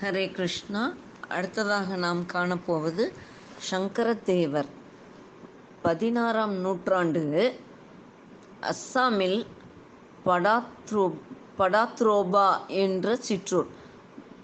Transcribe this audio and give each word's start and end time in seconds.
ஹரே 0.00 0.32
கிருஷ்ணா. 0.32 0.92
அடுத்ததாக 1.28 1.96
நாம் 1.96 2.22
காணப்போவது 2.22 3.12
சங்கரதேவர். 3.70 4.64
பதினாறாம் 5.82 6.54
நூற்றாண்டு 6.54 7.60
அஸ்ஸாமில் 8.60 9.46
படாத்ரோ 10.26 11.14
படாத்ரோபா 11.58 12.66
என்ற 12.66 13.16
சிற்றூர். 13.16 13.66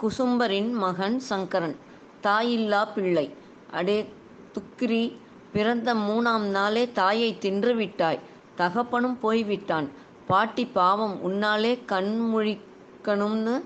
குசும்பரின் 0.01 0.71
மகன் 0.71 1.21
சங்கரன் 1.21 1.77
தாயில்லா 2.23 2.93
பிள்ளை. 2.93 3.35
அடே 3.71 4.13
துக்கிரி 4.53 5.21
பிறந்த 5.53 5.95
மூணாம் 5.95 6.49
நாளே 6.49 6.93
தாயை 6.93 7.39
தின்றுவிட்டாய். 7.41 8.19
தகப்பனும் 8.57 9.21
போய்விட்டான். 9.21 9.89
பாட்டி 10.27 10.67
பாவம் 10.67 11.21
உன்னாலே 11.25 11.85
கண் 11.85 12.31
முழிக்கணும்னு 12.35 13.63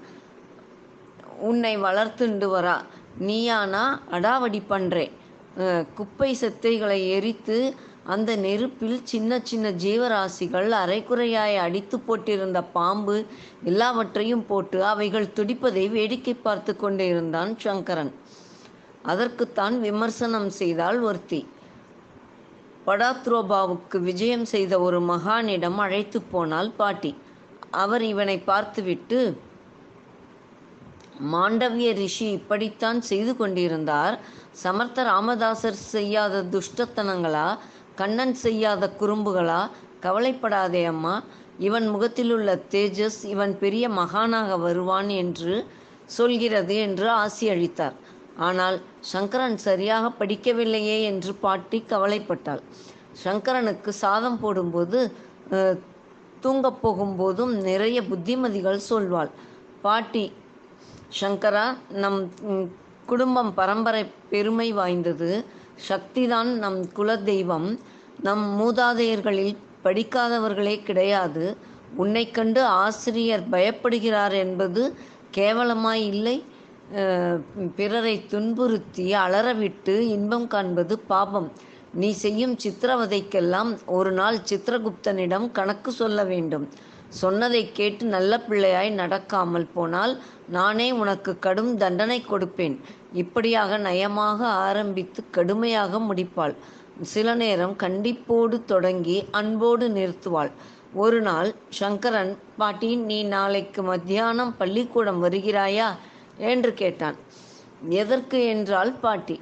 உன்னை 1.41 1.75
வளர்த்துண்டு 1.77 2.47
வரா 2.55 2.77
நீயானா 3.21 3.85
அடாவடி 4.11 4.61
பண்ணுறே 4.69 5.07
குப்பை 5.95 6.31
செத்தைகளை 6.41 7.01
எரித்து 7.17 7.59
அந்த 8.05 8.31
நெருப்பில் 8.37 8.99
சின்ன 9.03 9.39
சின்ன 9.41 9.71
ஜீவராசிகள் 9.85 10.71
அரைக்குறையாய் 10.81 11.57
அடித்து 11.57 11.97
போட்டிருந்த 11.99 12.61
பாம்பு 12.73 13.17
எல்லாவற்றையும் 13.65 14.45
போட்டு 14.47 14.79
அவைகள் 14.85 15.33
துடிப்பதை 15.37 15.85
வேடிக்கை 15.91 16.35
பார்த்து 16.35 16.73
கொண்டே 16.77 17.07
இருந்தான் 17.07 17.53
சங்கரன். 17.65 18.13
அதற்குத்தான் 19.03 19.75
விமர்சனம் 19.81 20.51
செய்தால் 20.51 21.01
ஒருத்தி. 21.01 21.41
படாத்ரோபாவுக்கு 22.87 23.99
விஜயம் 24.01 24.45
செய்த 24.45 24.75
ஒரு 24.81 25.01
மகானிடம் 25.01 25.79
அழைத்து 25.85 26.21
போனாள் 26.23 26.71
பாட்டி. 26.71 27.13
அவர் 27.83 28.03
இவனை 28.03 28.39
பார்த்துவிட்டு 28.39 29.21
மாண்டவிய 31.33 31.93
ரிஷி 31.93 32.31
இப்படித்தான் 32.31 33.01
செய்து 33.01 33.37
கொண்டிருந்தார். 33.37 34.19
சமர்த்த 34.51 35.05
ராமதாசர் 35.05 35.79
செய்யாத 35.95 36.43
துஷ்டத்தனங்களா? 36.43 37.57
கண்ணன் 37.95 38.35
செய்யாத 38.35 38.93
குறும்புகளா? 39.01 39.63
கவலைப்படாதே 40.01 40.85
அம்மா. 40.85 41.23
இவன் 41.59 41.87
முகத்திலுள்ள 41.89 42.63
தேஜஸ் 42.71 43.25
இவன் 43.25 43.59
பெரிய 43.59 43.89
மகானாக 43.89 44.59
வருவான் 44.59 45.09
என்று 45.09 45.67
சொல்கிறது 46.05 46.77
என்று 46.77 47.11
ஆசி 47.11 47.49
அளித்தார். 47.49 47.97
ஆனால் 48.37 48.77
சங்கரன் 49.13 49.57
சரியாக 49.57 50.11
படிக்கவில்லையே 50.21 51.03
என்று 51.03 51.35
பாட்டி 51.35 51.85
கவலைப்பட்டாள். 51.89 52.63
சங்கரனுக்கு 53.25 53.89
சாதம் 53.89 54.41
போடும்போது 54.41 54.99
தூங்கப் 56.41 56.81
போகும்போதும் 56.83 57.53
நிறைய 57.69 58.03
புத்திமதிகள் 58.03 58.81
சொல்வாள். 58.91 59.31
பாட்டி 59.83 60.33
சங்கரா 61.21 61.65
நம் 62.03 62.19
குடும்பம் 63.07 63.51
பரம்பரை 63.55 64.03
பெருமை 64.31 64.69
வாய்ந்தது. 64.73 65.31
சக்திதான் 65.89 66.51
நம் 66.63 66.79
குலதெய்வம். 66.97 67.69
நம் 68.23 68.45
மூதாதையர்களில் 68.61 69.55
படிக்காதவர்களே 69.85 70.77
கிடையாது. 70.83 71.45
உன்னை 71.97 72.25
கண்டு 72.31 72.63
ஆசிரியர் 72.85 73.45
பயப்படுகிறார் 73.51 74.35
என்பது 74.45 74.83
கேவலமாய் 75.37 76.05
இல்லை. 76.13 76.37
பிறரை 77.77 78.17
துன்புறுத்தி 78.33 79.07
அலறவிட்டு 79.25 79.95
இன்பம் 80.17 80.47
காண்பது 80.47 80.95
பாபம். 81.13 81.49
நீ 82.01 82.11
செய்யும் 82.25 82.57
சித்திரவதைக்கெல்லாம் 82.65 83.71
ஒரு 83.99 84.13
நாள் 84.13 84.39
சித்திரகுப்தனிடம் 84.51 85.47
கணக்கு 85.53 85.91
சொல்ல 85.93 86.25
வேண்டும். 86.25 86.67
சொன்னதை 87.21 87.63
கேட்டு 87.73 88.05
நல்ல 88.15 88.33
பிள்ளையாய் 88.49 88.91
நடக்காமல் 89.01 89.67
போனால் 89.75 90.15
நானே 90.49 90.87
உனக்கு 91.03 91.33
கடும் 91.39 91.73
தண்டனை 91.77 92.19
கொடுப்பேன். 92.31 92.77
இப்படியாக 93.13 93.79
நயமாக 93.79 94.41
ஆரம்பித்து 94.67 95.23
கடுமையாக 95.31 96.01
முடிப்பாள். 96.09 96.55
சில 97.13 97.29
நேரம் 97.35 97.75
கண்டிப்போடு 97.83 98.57
தொடங்கி 98.65 99.17
அன்போடு 99.31 99.87
நிறுத்துவாள். 99.89 100.51
ஒரு 100.95 101.21
நாள் 101.21 101.51
சங்கரன் 101.79 102.33
பாட்டி 102.57 102.91
நீ 103.09 103.19
நாளைக்கு 103.37 103.83
மத்தியானம் 103.83 104.53
பள்ளிக்கூடம் 104.57 105.21
வருகிறாயா? 105.25 105.89
என்று 106.51 106.71
கேட்டான். 106.75 107.17
எதற்கு 108.01 108.39
என்றால் 108.47 108.93
பாட்டி 109.05 109.37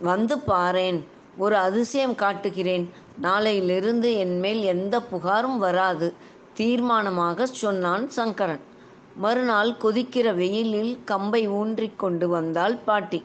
வந்து 0.00 0.36
பாரேன். 0.46 1.00
ஒரு 1.36 1.56
அதிசயம் 1.56 2.14
காட்டுகிறேன். 2.14 2.86
நாளையிலிருந்து 3.22 4.08
என் 4.16 4.38
மேல் 4.38 4.62
எந்த 4.74 4.96
புகாரும் 5.12 5.58
வராது. 5.58 6.08
தீர்மானமாக 6.56 7.42
சொன்னான் 7.42 8.10
சங்கரன். 8.10 8.60
மறுநாள் 9.16 9.70
கொதிக்கிற 9.70 10.34
வெயிலில் 10.34 10.98
கம்பை 11.04 11.48
ஊன்றிக் 11.48 11.98
கொண்டு 11.98 12.28
வந்தாள் 12.28 12.76
பாட்டி. 12.76 13.24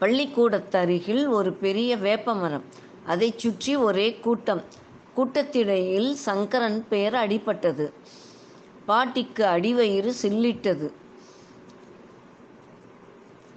பள்ளிக்கூடத்தருகில் 0.00 1.28
ஒரு 1.28 1.52
பெரிய 1.52 1.96
வேப்பமரம். 1.96 2.64
அதை 3.06 3.34
சுற்றி 3.36 3.76
ஒரே 3.76 4.14
கூட்டம். 4.14 4.62
கூட்டத்திடையில் 5.16 6.12
சங்கரன் 6.12 6.84
பெயர் 6.88 7.14
அடிபட்டது. 7.14 7.92
பாட்டிக்கு 8.86 9.44
அடிவயிறு 9.44 10.12
சில்லிட்டது. 10.22 10.88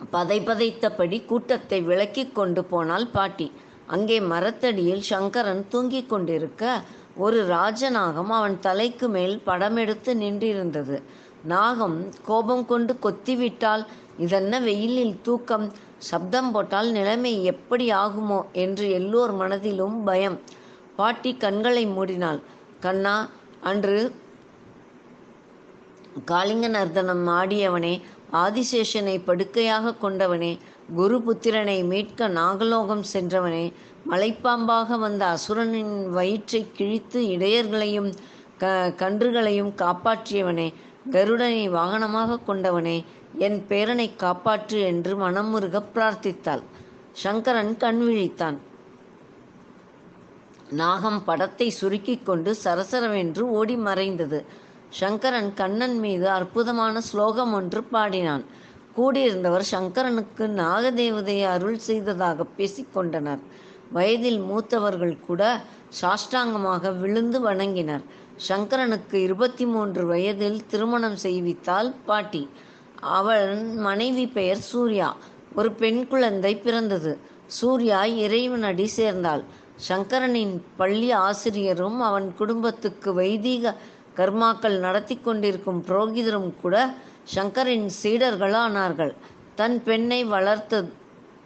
பதை 0.09 0.39
பதைத்தபடி 0.39 1.25
கூட்டத்தை 1.25 1.81
விலக்கிக் 1.87 2.31
கொண்டு 2.31 2.63
போனாள் 2.63 3.07
பாட்டி. 3.07 3.51
அங்கே 3.85 4.19
மரத்தடியில் 4.19 5.01
சங்கரன் 5.01 5.65
தூங்கிக் 5.69 6.09
கொண்டிருக்க 6.09 6.81
ஒரு 7.15 7.47
ராஜநாகம் 7.47 8.31
அவன் 8.37 8.59
தலைக்கு 8.59 9.07
மேல் 9.07 9.41
படமெடுத்து 9.45 10.11
நின்றிருந்தது. 10.23 10.97
நாகம் 11.43 11.97
கோபம் 12.25 12.65
கொண்டு 12.65 12.93
கொத்திவிட்டால் 13.03 13.83
இதென்ன 14.17 14.59
வெயிலில் 14.59 15.21
தூக்கம்? 15.21 15.71
சப்தம் 15.97 16.51
போட்டால் 16.51 16.91
நிலைமை 16.91 17.43
எப்படி 17.43 17.85
ஆகுமோ 17.91 18.39
என்று 18.51 18.89
எல்லோர் 18.89 19.33
மனதிலும் 19.33 20.03
பயம். 20.03 20.37
பாட்டி 20.95 21.31
கண்களை 21.35 21.85
மூடினாள். 21.87 22.41
கண்ணா 22.79 23.15
அன்று 23.61 23.97
காளிங்க 26.31 26.67
நர்தனம் 26.69 27.25
ஆடியவனே 27.39 28.01
ஆதிசேஷனை 28.31 29.15
படுக்கையாக 29.25 29.95
கொண்டவனே 30.01 30.53
குருபுத்திரனை 30.97 31.79
மீட்க 31.83 32.27
நாகலோகம் 32.27 33.03
சென்றவனே 33.13 33.65
மலைப்பாம்பாக 34.05 34.97
வந்த 34.99 35.23
அசுரனின் 35.35 35.95
வயிற்றை 36.11 36.61
கிழித்து 36.71 37.19
இடையர்களையும் 37.27 38.09
க 38.57 38.65
கன்றுகளையும் 38.97 39.71
காப்பாற்றியவனே 39.81 40.67
கருடனை 41.11 41.63
வாகனமாக 41.69 42.39
கொண்டவனே 42.47 42.97
என் 43.37 43.57
பேரனை 43.69 44.07
காப்பாற்று 44.17 44.77
என்று 44.81 45.13
மனமுருக 45.17 45.81
பிரார்த்தித்தாள். 45.95 46.63
சங்கரன் 47.23 47.73
கண் 47.77 48.01
விழித்தான். 48.07 48.57
நாகம் 50.71 51.19
படத்தை 51.23 51.67
சுருக்கிக் 51.69 52.25
கொண்டு 52.25 52.51
சரசரவென்று 52.63 53.43
ஓடி 53.57 53.75
மறைந்தது. 53.77 54.39
சங்கரன் 54.89 55.51
கண்ணன் 55.53 55.97
மீது 55.99 56.27
அற்புதமான 56.29 57.01
ஸ்லோகம் 57.01 57.53
ஒன்று 57.53 57.81
பாடினான். 57.83 58.45
கூடியிருந்தவர் 58.97 59.65
சங்கரனுக்கு 59.71 60.45
நாகதேவதையை 60.61 61.47
அருள் 61.47 61.79
செய்ததாக 61.79 62.45
பேசிக்கொண்டனர் 62.57 63.43
வயதில் 63.91 64.41
மூத்தவர்கள் 64.41 65.19
கூட 65.19 65.61
சாஷ்டாங்கமாக 66.01 66.99
விழுந்து 66.99 67.51
வணங்கினர். 67.51 68.01
சங்கரனுக்கு 68.47 69.13
இருபத்தி 69.13 69.65
மூன்று 69.65 70.05
வயதில் 70.05 70.65
திருமணம் 70.65 71.17
செய்வித்தாள் 71.23 71.93
பாட்டி. 72.05 72.49
அவள் 73.01 73.55
மனைவி 73.63 74.27
பெயர் 74.27 74.57
சூர்யா. 74.57 75.15
ஒரு 75.55 75.71
பெண் 75.71 76.07
குழந்தை 76.07 76.57
பிறந்தது. 76.57 77.19
சூர்யா 77.45 78.05
இறைவனடி 78.05 78.87
சேர்ந்தாள். 78.87 79.43
சங்கரனின் 79.75 80.63
பள்ளி 80.77 81.11
ஆசிரியரும் 81.11 82.01
அவன் 82.01 82.33
குடும்பத்துக்கு 82.37 83.13
வைதீக 83.13 83.75
கர்மாக்கள் 84.15 84.79
நடத்தி 84.79 85.15
கொண்டிருக்கும் 85.15 85.83
புரோகிதரும் 85.87 86.53
கூட 86.61 86.93
சங்கரின் 87.35 87.85
சீடர்கள் 87.85 88.53
ஆனார்கள் 88.53 89.13
தன் 89.55 89.83
பெண்ணை 89.83 90.23
வளர்த்த 90.23 90.85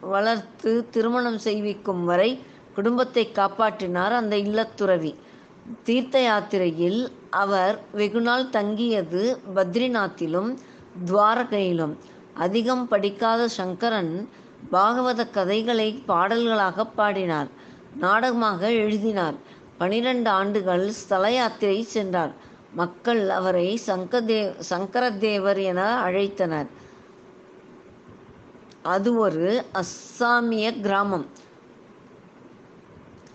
வளர்த்து 0.00 0.86
திருமணம் 0.90 1.38
செய்விக்கும் 1.38 2.04
வரை 2.04 2.30
குடும்பத்தை 2.74 3.30
காப்பாற்றினார் 3.34 4.14
அந்த 4.20 4.36
இல்லத்துறவி. 4.36 5.14
தீர்த்த 5.82 6.20
யாத்திரையில் 6.20 7.12
அவர் 7.30 7.80
வெகுநாள் 7.96 8.48
தங்கியது 8.48 9.38
பத்ரிநாத்திலும் 9.56 10.56
துவாரகையிலும். 11.06 11.94
அதிகம் 12.34 12.88
படிக்காத 12.88 13.48
சங்கரன் 13.48 14.28
பாகவத 14.72 15.30
கதைகளை 15.30 16.02
பாடல்களாக 16.06 16.84
பாடினார். 16.84 17.48
நாடகமாக 17.96 18.70
எழுதினார். 18.70 19.34
பனிரெண்டு 19.78 20.30
ஆண்டுகள் 20.30 20.90
ஸ்தல 20.90 21.30
யாத்திரை 21.30 21.82
சென்றார். 21.82 22.32
மக்கள் 22.74 23.28
அவரை 23.28 23.80
சங்கதே 23.86 24.54
சங்கரதேவர் 24.70 25.62
என 25.62 26.02
அழைத்தனர். 26.04 26.66
அது 28.82 29.16
ஒரு 29.16 29.64
அஸ்ஸாமிய 29.74 30.80
கிராமம். 30.80 31.26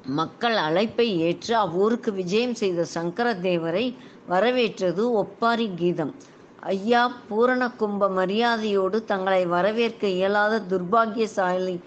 மக்கள் 0.06 0.56
அழைப்பை 0.56 1.20
ஏற்று 1.20 1.58
அவ்வூருக்கு 1.58 2.12
விஜயம் 2.12 2.56
செய்த 2.56 2.86
சங்கர 2.86 3.34
தேவரை 3.34 3.96
வரவேற்றது 4.28 5.12
ஒப்பாரி 5.12 5.72
கீதம். 5.76 6.16
ஐயா 6.60 7.08
பூரண 7.30 7.72
கும்ப 7.72 8.10
மரியாதையோடு 8.10 9.04
தங்களை 9.04 9.46
வரவேற்க 9.46 10.08
இயலாத 10.08 10.62
துர்பாகியசாலி 10.70 11.80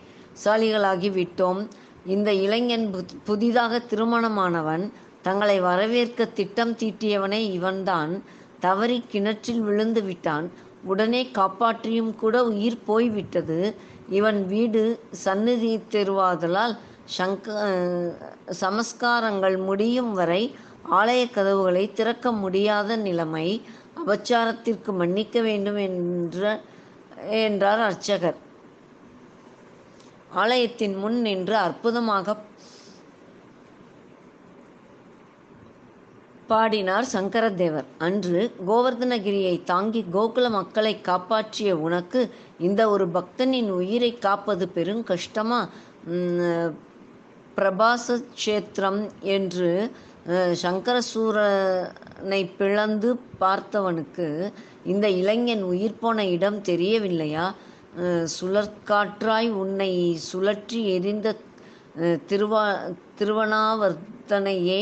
சாலிகளாகி 0.44 1.10
விட்டோம். 1.10 1.68
இந்த 2.06 2.34
இளைஞன் 2.34 2.94
புத்- 2.94 3.16
புதிதாக 3.24 3.78
திருமணமானவன் 3.78 4.92
தங்களை 5.22 5.60
வரவேற்க 5.60 6.24
திட்டம் 6.24 6.72
தீட்டியவனே 6.72 7.52
இவன்தான். 7.52 8.22
தவறி 8.60 9.04
கிணற்றில் 9.08 9.60
விழுந்து 9.60 10.02
விட்டான். 10.02 10.50
உடனே 10.90 11.22
காப்பாற்றியும் 11.38 12.12
கூட 12.22 12.36
உயிர் 12.52 12.84
போய்விட்டது. 12.88 13.58
இவன் 14.18 14.40
வீடு 14.52 14.82
சந்நிதி 15.24 15.72
தெருவாதலால் 15.94 16.74
சங்க 17.16 17.46
சமஸ்காரங்கள் 18.62 19.56
முடியும் 19.68 20.12
வரை 20.18 20.42
ஆலய 20.98 21.22
கதவுகளை 21.36 21.84
திறக்க 21.98 22.32
முடியாத 22.42 22.96
நிலைமை 23.06 23.48
அபச்சாரத்திற்கு 24.00 24.90
மன்னிக்க 25.00 25.40
வேண்டும் 25.48 25.80
என்ற 25.86 26.42
என்றார் 27.44 27.82
அர்ச்சகர். 27.88 28.38
ஆலயத்தின் 30.42 30.96
முன் 31.02 31.18
நின்று 31.26 31.56
அற்புதமாக 31.66 32.36
பாடினார் 36.50 37.06
சங்கரதேவர். 37.14 37.88
அன்று 38.06 38.40
கோவர்தனகிரியை 38.68 39.54
தாங்கி 39.70 40.00
கோகுல 40.14 40.46
மக்களை 40.56 40.92
காப்பாற்றிய 41.08 41.70
உனக்கு 41.86 42.20
இந்த 42.66 42.82
ஒரு 42.94 43.06
பக்தனின் 43.16 43.70
உயிரை 43.78 44.10
காப்பது 44.26 44.66
பெரும் 44.76 45.02
கஷ்டமா? 45.10 45.60
பிரபாச 47.56 48.16
கஷேத்திரம் 48.34 49.00
என்று 49.36 49.70
சங்கரசூரனை 50.62 52.40
பிளந்து 52.58 53.10
பார்த்தவனுக்கு 53.42 54.26
இந்த 54.92 55.06
இளைஞன் 55.20 55.64
உயிர் 55.72 56.00
போன 56.00 56.24
இடம் 56.34 56.58
தெரியவில்லையா? 56.68 57.46
சுழற்காற்றாய் 58.36 59.48
உன்னை 59.62 59.92
சுழற்றி 60.30 60.80
எரிந்த 60.96 61.28
திருவா 62.30 62.64
திருவனாவர்த்தனையே 63.18 64.80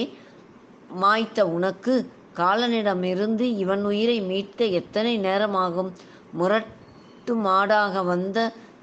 மாய்த்த 0.90 1.40
உனக்கு 1.48 1.94
காலனிடமிருந்து 2.36 3.44
இவன் 3.56 3.84
உயிரை 3.84 4.20
மீட்க 4.20 4.64
எத்தனை 4.80 5.18
நேரமாகும்? 5.18 5.90
முரட்டு 6.32 7.34
மாடாக 7.44 8.04
வந்த 8.04 8.38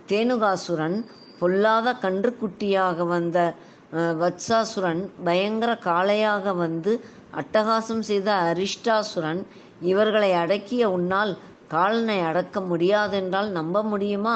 தேனுகாசுரன் 0.07 0.97
பொல்லாத 1.39 1.93
கன்றுக்குட்டியாக 2.01 3.05
வந்த 3.07 3.37
வத்சாசுரன் 4.21 5.01
பயங்கர 5.23 5.71
காளையாக 5.85 6.55
வந்து 6.55 6.91
அட்டகாசம் 7.33 7.99
செய்த 7.99 8.29
அரிஷ்டாசுரன் 8.49 9.41
இவர்களை 9.81 10.31
அடக்கிய 10.33 10.83
உன்னால் 10.91 11.33
காலனை 11.67 12.19
அடக்க 12.21 12.59
முடியாதென்றால் 12.61 13.49
நம்ப 13.49 13.83
முடியுமா? 13.83 14.35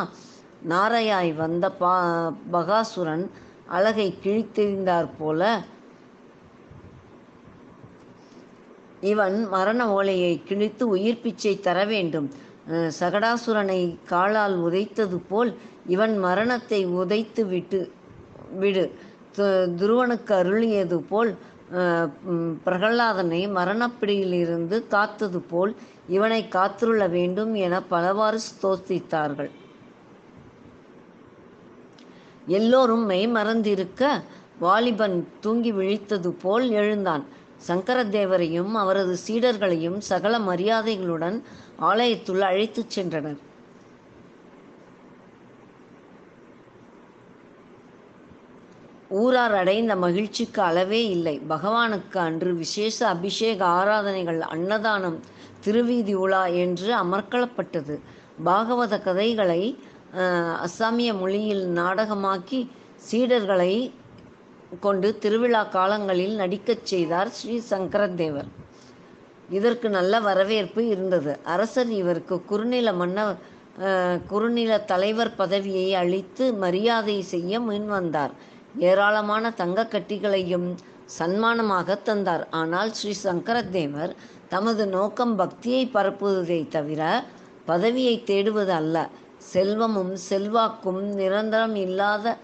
நாரையாய் 0.70 1.32
வந்த 1.34 1.66
பா 1.72 1.96
பகாசுரன் 2.52 3.26
அழகை 3.68 4.08
கிழித்தெறிந்தாற் 4.24 5.12
போல 5.20 5.42
இவன் 9.02 9.46
மரண 9.46 9.92
ஓலையை 9.92 10.44
கிழித்து 10.44 10.88
உயிர் 10.88 11.22
பிச்சை 11.22 11.60
தர 11.60 11.86
வேண்டும். 11.86 12.32
சகடாசுரனை 13.00 13.98
காலால் 14.06 14.64
உதைத்தது 14.64 15.20
போல் 15.30 15.58
இவன் 15.88 16.18
மரணத்தை 16.18 16.88
உதைத்து 16.88 17.46
விட்டு 17.46 17.92
விடு. 18.56 18.92
து- 19.38 19.76
துருவனுக்கு 19.76 20.34
அருளியது 20.34 20.98
போல் 20.98 21.38
பிரகல்லாதனை 21.72 22.56
பிரகலாதனை 22.66 23.50
மரணப்பிடியிலிருந்து 23.50 24.88
காத்தது 24.88 25.40
போல் 25.40 25.76
இவனை 26.08 26.48
காத்துள்ள 26.48 27.10
வேண்டும் 27.10 27.54
என 27.54 27.84
பலவாறு 27.84 28.40
ஸ்தோத்தித்தார்கள். 28.40 29.50
எல்லோரும் 32.46 33.06
மெய் 33.06 33.28
மறந்திருக்க 33.28 34.24
வாலிபன் 34.60 35.28
தூங்கி 35.40 35.74
விழித்தது 35.74 36.28
போல் 36.28 36.70
எழுந்தான். 36.70 37.24
சங்கரதேவரையும் 37.68 38.74
அவரது 38.76 39.18
சீடர்களையும் 39.28 39.98
சகல 40.04 40.40
மரியாதைகளுடன் 40.42 41.38
ஆலயத்துள் 41.82 42.42
அழைத்துச் 42.42 42.94
சென்றனர். 42.96 43.40
ஊரார் 49.14 49.54
அடைந்த 49.54 49.96
மகிழ்ச்சிக்கு 49.96 50.62
அளவே 50.62 51.08
இல்லை. 51.08 51.42
பகவானுக்கு 51.50 52.20
அன்று 52.20 52.54
விசேஷ 52.54 53.08
அபிஷேக 53.08 53.66
ஆராதனைகள் 53.74 54.42
அன்னதானம் 54.48 55.18
திருவீதி 55.60 56.14
உலா 56.16 56.46
என்று 56.58 56.90
அமர்க்களப்பட்டது. 56.96 57.96
பாகவத 58.46 59.02
கதைகளை 59.02 59.62
அஹ், 60.16 60.66
அஸ்ஸாமிய 60.66 61.20
மொழியில் 61.20 61.66
நாடகமாக்கி 61.74 62.60
சீடர்களை 63.08 63.72
கொண்டு 64.86 65.10
திருவிழா 65.24 65.62
காலங்களில் 65.76 66.36
நடிக்கச் 66.42 66.88
செய்தார் 66.92 67.30
ஸ்ரீ 67.38 67.56
சங்கரதேவர். 67.70 68.50
இதற்கு 69.50 69.88
நல்ல 69.90 70.20
வரவேற்பு 70.20 70.82
இருந்தது. 70.94 71.34
அரசர் 71.54 71.92
இவருக்கு 72.02 72.36
குறுநில 72.50 72.92
மன்னர் 73.02 73.36
குறுநில 74.32 74.74
தலைவர் 74.92 75.32
பதவியை 75.36 75.88
அளித்து 76.02 76.46
மரியாதை 76.64 77.18
செய்ய 77.34 77.60
முன்வந்தார் 77.60 78.34
ஏராளமான 78.90 79.52
தங்க 79.62 79.88
கட்டிகளையும் 79.94 80.68
சன்மானமாக 81.18 81.98
தந்தார். 82.10 82.44
ஆனால் 82.60 82.92
ஸ்ரீ 82.98 83.14
சங்கரதேவர் 83.24 84.14
தமது 84.54 84.84
நோக்கம் 84.88 85.36
பக்தியை 85.36 85.84
பரப்புவதை 85.96 86.62
தவிர 86.76 87.02
பதவியை 87.66 88.16
தேடுவது 88.26 88.74
அல்ல. 88.82 88.98
செல்வமும் 89.54 90.14
செல்வாக்கும் 90.30 91.02
நிரந்தரம் 91.20 91.76
இல்லாத 91.86 92.36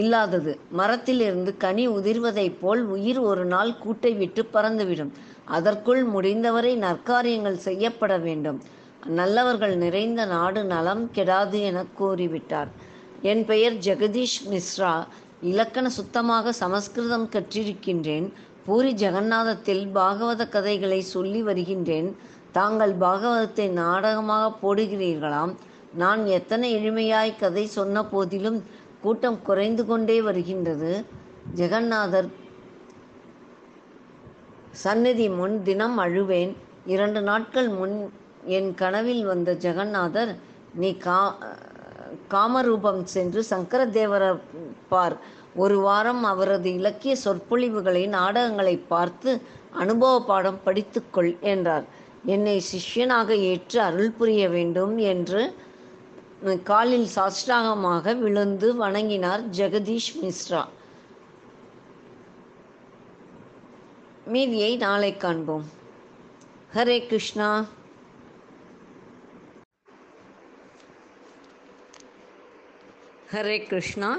இல்லாதது. 0.00 0.52
மரத்திலிருந்து 0.70 1.52
கனி 1.56 1.84
உதிர்வதைப் 1.88 2.58
போல் 2.60 2.82
உயிர் 2.94 3.20
ஒரு 3.30 3.44
நாள் 3.44 3.72
கூட்டை 3.84 4.12
விட்டு 4.16 4.42
பறந்துவிடும். 4.52 5.12
அதற்குள் 5.58 6.02
முடிந்தவரை 6.14 6.72
நற்காரியங்கள் 6.78 7.64
செய்யப்பட 7.66 8.14
வேண்டும். 8.26 8.58
நல்லவர்கள் 9.20 9.74
நிறைந்த 9.76 10.20
நாடு 10.24 10.60
நலம் 10.64 11.04
கெடாது 11.14 11.58
என 11.68 11.84
கூறிவிட்டார். 12.00 12.70
என் 13.22 13.44
பெயர் 13.44 13.74
ஜெகதீஷ் 13.86 14.40
மிஸ்ரா. 14.50 14.94
இலக்கண 15.42 15.86
சுத்தமாக 15.88 16.52
சமஸ்கிருதம் 16.52 17.28
கற்றிருக்கின்றேன். 17.32 18.26
பூரி 18.66 18.92
ஜெகநாதத்தில் 18.94 19.84
பாகவத 19.94 20.48
கதைகளை 20.48 21.00
சொல்லி 21.14 21.40
வருகின்றேன். 21.42 22.08
தாங்கள் 22.52 22.94
பாகவதத்தை 23.04 23.66
நாடகமாக 23.80 24.46
போடுகிறீர்களாம். 24.62 25.52
நான் 25.94 26.22
எத்தனை 26.26 26.68
எளிமையாய் 26.76 27.38
கதை 27.38 27.64
சொன்ன 27.66 28.04
போதிலும் 28.04 28.58
கூட்டம் 29.02 29.38
குறைந்து 29.42 29.82
கொண்டே 29.86 30.18
வருகின்றது. 30.28 30.92
ஜெகநாதர் 31.54 32.28
சந்நிதி 34.84 35.26
முன் 35.38 35.56
தினம் 35.62 35.98
அழுவேன். 35.98 36.52
இரண்டு 36.94 37.20
நாட்கள் 37.20 37.68
முன் 37.78 37.96
என் 38.56 38.70
கனவில் 38.74 39.24
வந்த 39.24 39.50
ஜெகநாதர் 39.64 40.32
நீ 40.80 40.90
கா 41.06 41.20
காமரூபம் 42.34 43.02
சென்று 43.14 43.40
சங்கரதேவரை 43.50 44.30
பார். 44.88 45.16
ஒரு 45.54 45.76
வாரம் 45.78 46.24
அவரது 46.24 46.68
இலக்கிய 46.78 47.14
சொற்பொழிவுகளை 47.24 48.02
நாடகங்களை 48.16 48.74
பார்த்து 48.92 49.30
அனுபவ 49.82 50.14
பாடம் 50.30 50.60
படித்துக்கொள் 50.64 51.30
என்றார். 51.52 51.86
என்னை 52.34 52.56
சிஷ்யனாக 52.70 53.30
ஏற்று 53.50 53.78
அருள் 53.80 54.16
புரிய 54.18 54.42
வேண்டும் 54.48 54.94
என்று 55.12 55.42
காலில் 56.62 57.08
சாஷ்டாகமாக 57.14 58.18
விழுந்து 58.18 58.74
வணங்கினார் 58.74 59.48
ஜெகதீஷ் 59.50 60.22
மிஸ்ரா. 60.22 60.68
மீதியை 64.24 64.76
நாளை 64.76 65.16
காண்போம். 65.16 65.64
ஹரே 66.74 67.06
கிருஷ்ணா. 67.06 67.64
ஹரே 73.32 73.66
கிருஷ்ணா. 73.66 74.18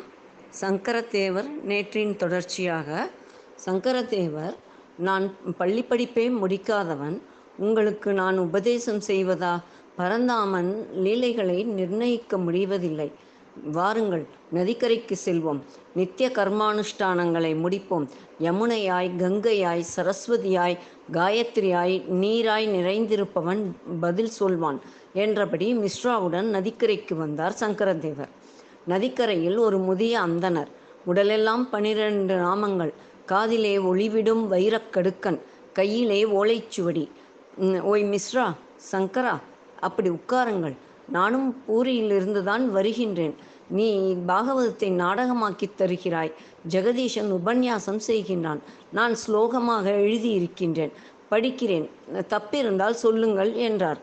சங்கரதேவர் 0.62 1.50
நேற்றின் 1.68 2.16
தொடர்ச்சியாக 2.16 3.10
சங்கரதேவர் 3.66 4.56
நான் 4.98 5.56
பள்ளி 5.58 5.84
படிப்பே 5.84 6.30
முடிக்காதவன். 6.30 7.22
உங்களுக்கு 7.58 8.14
நான் 8.14 8.38
உபதேசம் 8.38 9.02
செய்வதா? 9.08 9.60
பரந்தாமன் 9.98 10.88
லீலைகளை 10.94 11.64
நிர்ணயிக்க 11.64 12.38
முடிவதில்லை. 12.38 13.12
வாருங்கள் 13.64 14.26
நதிக்கரைக்கு 14.54 15.16
செல்வோம். 15.26 15.60
நித்திய 15.96 16.30
கர்மானுஷ்டானங்களை 16.30 17.52
முடிப்போம். 17.64 18.06
யமுனையாய் 18.40 19.10
கங்கையாய் 19.18 19.84
சரஸ்வதியாய் 19.96 20.78
காயத்ரியாய் 21.12 21.96
நீராய் 22.22 22.68
நிறைந்திருப்பவன் 22.68 23.64
பதில் 24.00 24.30
சொல்வான் 24.30 24.82
என்றபடி 25.14 25.78
மிஸ்ராவுடன் 25.78 26.48
நதிக்கரைக்கு 26.54 27.14
வந்தார் 27.14 27.58
சங்கரதேவர். 27.60 28.32
நதிக்கரையில் 28.88 29.58
ஒரு 29.58 29.80
முதிய 29.80 30.20
அந்தனர். 30.20 30.72
உடலெல்லாம் 31.06 31.70
பனிரெண்டு 31.70 32.36
நாமங்கள். 32.36 32.94
காதிலே 33.26 33.78
ஒளிவிடும் 33.78 34.44
வைரக்கடுக்கன். 34.52 35.40
கையிலே 35.74 36.24
ஓலைச்சுவடி. 36.24 37.10
ஓய் 37.82 38.04
மிஸ்ரா 38.04 38.54
சங்கரா 38.92 39.40
அப்படி 39.80 40.10
உட்காருங்கள். 40.10 40.76
நானும் 41.10 41.64
பூரியிலிருந்து 41.68 42.44
தான் 42.44 42.72
வருகின்றேன். 42.72 43.36
நீ 43.68 44.18
பாகவதத்தை 44.28 44.92
நாடகமாக்கித் 44.92 45.82
தருகிறாய். 45.82 46.32
ஜெகதீஷன் 46.70 47.32
உபன்யாசம் 47.32 48.00
செய்கின்றான். 48.08 48.60
நான் 48.92 49.16
ஸ்லோகமாக 49.28 49.92
எழுதியிருக்கின்றேன். 49.92 50.92
படிக்கிறேன். 51.32 51.90
தப்பிருந்தால் 52.14 52.92
சொல்லுங்கள் 52.92 53.54
என்றார். 53.54 53.98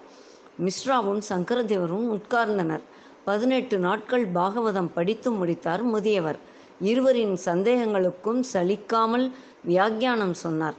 மிஸ்ராவும் 0.64 1.23
சங்கரதேவரும் 1.28 2.21
உட்கார்ந்தனர். 2.21 2.81
பதினெட்டு 3.25 3.78
நாட்கள் 3.78 4.26
பாகவதம் 4.26 4.90
படித்து 4.95 5.31
முடித்தார் 5.31 5.83
முதியவர். 5.83 6.38
இருவரின் 6.81 7.38
சந்தேகங்களுக்கும் 7.45 8.43
சலிக்காமல் 8.52 9.31
வியாக்கியானம் 9.64 10.35
சொன்னார். 10.35 10.75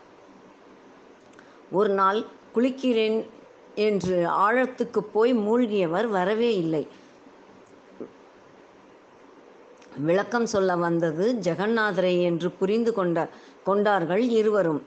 ஒரு 1.72 1.90
நாள் 1.90 2.26
குளிக்கிறேன் 2.56 3.26
என்று 3.88 4.18
ஆழத்துக்கு 4.46 5.02
போய் 5.16 5.34
மூழ்கியவர் 5.46 6.08
வரவே 6.18 6.52
இல்லை. 6.58 6.84
விளக்கம் 10.08 10.48
சொல்ல 10.54 10.72
வந்தது 10.84 11.26
ஜெகநாதரை 11.48 12.14
என்று 12.22 12.48
புரிந்து 12.60 12.94
கொண்ட 12.94 13.28
கொண்டார்கள் 13.64 14.24
இருவரும். 14.40 14.82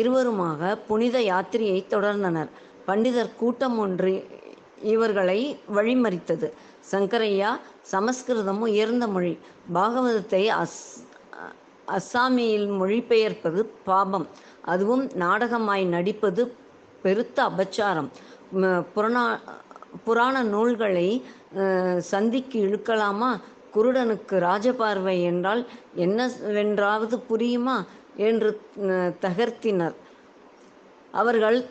இருவருமாக 0.00 0.76
புனித 0.88 1.16
யாத்திரையை 1.32 1.80
தொடர்ந்தனர். 1.94 2.50
பண்டிதர் 2.86 3.36
கூட்டம் 3.38 3.76
ஒன்று 3.78 4.12
இவர்களை 4.94 5.38
வழிமறித்தது. 5.76 6.48
சங்கரையா 6.92 7.50
சமஸ்கிருதம் 7.92 8.60
உயர்ந்த 8.60 9.06
மொழி. 9.14 9.32
பாகவதத்தை 9.74 10.42
அஸ் 10.62 10.80
அஸ்ஸாமியில் 11.96 12.68
மொழிபெயர்ப்பது 12.80 13.62
பாபம். 13.88 14.26
அதுவும் 14.72 15.04
நாடகமாய் 15.22 15.84
நடிப்பது 15.94 16.42
பெருத்த 17.04 17.42
அபச்சாரம். 17.42 18.08
ம- 18.56 18.84
புராண 18.94 19.40
புராண 20.04 20.42
நூல்களை 20.42 21.22
சந்திக்கு 21.98 22.58
இழுக்கலாமா? 22.60 23.40
குருடனுக்கு 23.74 24.38
ராஜபார்வை 24.38 25.22
என்றால் 25.22 25.66
என்னவென்றாவது 25.94 27.16
புரியுமா? 27.30 27.84
என்று 28.16 28.60
தகர்த்தினர். 29.20 29.94
அவர்கள் 31.12 31.64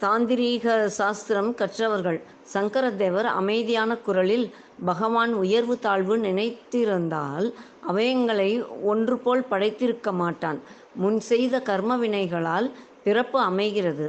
தாந்திரீக 0.00 0.86
சாஸ்திரம் 0.86 1.54
கற்றவர்கள். 1.54 2.20
சங்கரதேவர் 2.54 3.24
அமைதியான 3.24 3.96
குரலில் 3.96 4.54
பகவான் 4.84 5.32
உயர்வு 5.32 5.78
தாழ்வு 5.78 6.16
நினைத்திருந்தால் 6.16 7.52
அவயங்களை 7.88 8.66
ஒன்று 8.82 9.18
போல் 9.18 9.46
படைத்திருக்க 9.50 10.12
மாட்டான். 10.12 10.60
முன் 10.94 11.20
செய்த 11.20 11.60
கர்ம 11.60 11.96
வினைகளால் 11.96 12.70
பிறப்பு 13.04 13.38
அமைகிறது. 13.50 14.06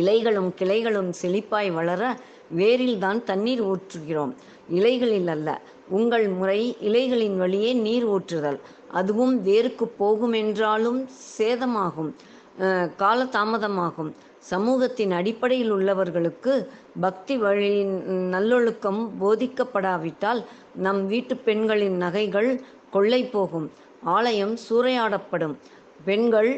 இலைகளும் 0.00 0.50
கிளைகளும் 0.60 1.10
செழிப்பாய் 1.20 1.70
வளர 1.78 2.02
வேரில்தான் 2.58 3.20
தண்ணீர் 3.30 3.62
ஊற்றுகிறோம். 3.70 4.32
இலைகளில் 4.78 5.30
அல்ல 5.34 5.48
உங்கள் 5.98 6.26
முறை 6.38 6.60
இலைகளின் 6.88 7.36
வழியே 7.42 7.72
நீர் 7.86 8.06
ஊற்றுதல். 8.14 8.58
அதுவும் 8.98 9.34
வேருக்கு 9.46 9.86
போகுமென்றாலும் 10.00 11.00
சேதமாகும் 11.38 12.10
காலதாமதமாகும். 13.02 14.10
சமூகத்தின் 14.50 15.12
அடிப்படையில் 15.18 15.72
உள்ளவர்களுக்கு 15.76 16.52
பக்தி 17.04 17.34
வழியின் 17.44 17.94
நல்லொழுக்கம் 18.34 19.00
போதிக்கப்படாவிட்டால் 19.20 20.40
நம் 20.84 21.02
வீட்டு 21.12 21.36
பெண்களின் 21.48 21.98
நகைகள் 22.04 22.50
கொள்ளை 22.90 23.22
போகும் 23.34 23.66
ஆலயம் 24.16 24.54
சூறையாடப்படும். 24.66 25.54
பெண்கள் 26.04 26.50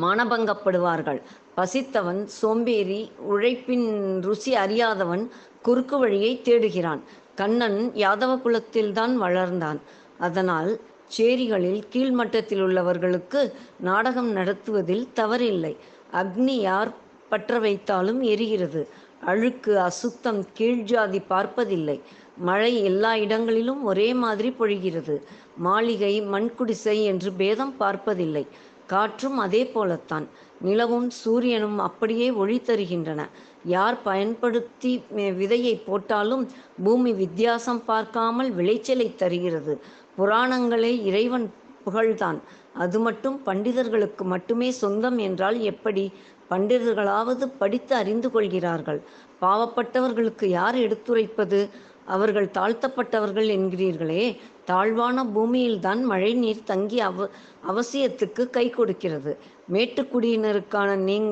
மானபங்கப்படுவார்கள். 0.00 1.20
பசித்தவன் 1.56 2.24
சோம்பேறி 2.24 3.10
உழைப்பின் 3.18 4.20
ருசி 4.22 4.54
அறியாதவன் 4.54 5.30
குறுக்கு 5.62 5.98
வழியை 5.98 6.40
தேடுகிறான். 6.44 7.00
கண்ணன் 7.34 7.92
யாதவ 7.94 8.40
குலத்தில்தான் 8.40 9.14
வளர்ந்தான். 9.20 9.78
அதனால் 10.18 10.80
சேரிகளில் 11.16 11.82
கீழ்மட்டத்தில் 11.90 12.62
உள்ளவர்களுக்கு 12.62 13.52
நாடகம் 13.80 14.30
நடத்துவதில் 14.32 15.08
தவறில்லை. 15.16 15.76
அக்னி 16.12 16.56
யார் 16.60 16.92
பற்ற 17.28 17.58
வைத்தாலும் 17.58 18.20
எரிகிறது. 18.22 18.86
அழுக்கு 19.24 19.80
அசுத்தம் 19.80 20.46
கீழ்ஜாதி 20.58 21.22
பார்ப்பதில்லை. 21.26 22.00
மழை 22.36 22.84
எல்லா 22.84 23.16
இடங்களிலும் 23.16 23.84
ஒரே 23.84 24.14
மாதிரி 24.14 24.54
பொழிகிறது. 24.58 25.22
மாளிகை 25.56 26.22
மண்குடிசை 26.22 27.02
என்று 27.02 27.32
பேதம் 27.32 27.76
பார்ப்பதில்லை. 27.76 28.46
காற்றும் 28.92 29.38
அதே 29.46 29.62
போலத்தான். 29.74 30.26
நிலவும் 30.66 31.08
சூரியனும் 31.22 31.78
அப்படியே 31.88 32.26
ஒளி 32.42 32.58
தருகின்றன. 32.66 33.20
யார் 33.76 33.96
பயன்படுத்தி 34.08 34.92
விதையை 35.40 35.74
போட்டாலும் 35.86 36.44
பூமி 36.84 37.12
வித்தியாசம் 37.22 37.82
பார்க்காமல் 37.90 38.50
விளைச்சலை 38.58 39.08
தருகிறது. 39.22 39.74
புராணங்களே 40.18 40.92
இறைவன் 41.10 41.46
புகழ்தான். 41.84 42.40
அது 42.82 42.98
மட்டும் 43.06 43.36
பண்டிதர்களுக்கு 43.46 44.24
மட்டுமே 44.32 44.68
சொந்தம் 44.82 45.18
என்றால் 45.28 45.58
எப்படி? 45.72 46.04
பண்டிதர்களாவது 46.50 47.44
படித்து 47.60 47.94
அறிந்து 48.02 48.28
கொள்கிறார்கள். 48.30 49.00
பாவப்பட்டவர்களுக்கு 49.42 50.46
யார் 50.58 50.76
எடுத்துரைப்பது? 50.84 51.60
அவர்கள் 52.06 52.48
தாழ்த்தப்பட்டவர்கள் 52.58 53.48
என்கிறீர்களே 53.56 54.24
தாழ்வான 54.64 55.24
பூமியில்தான் 55.24 56.00
மழை 56.02 56.34
நீர் 56.34 56.64
தங்கி 56.64 57.00
அவ 57.00 57.28
அவசியத்துக்கு 57.70 58.50
கை 58.50 58.70
கொடுக்கிறது. 58.70 59.38
மேட்டுக்குடியினருக்கான 59.72 60.96
நீங் 61.08 61.30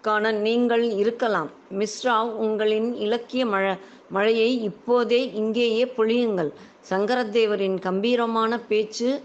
காண 0.00 0.32
நீங்கள் 0.32 0.84
இருக்கலாம். 0.90 1.50
மிஸ்ரா 1.78 2.14
உங்களின் 2.44 2.94
இலக்கிய 2.94 3.46
மழ 3.46 3.64
மழையை 4.08 4.62
இப்போதே 4.62 5.32
இங்கேயே 5.32 5.84
பொழியுங்கள். 5.96 6.52
சங்கரதேவரின் 6.90 7.78
கம்பீரமான 7.78 8.60
பேச்சு 8.60 9.22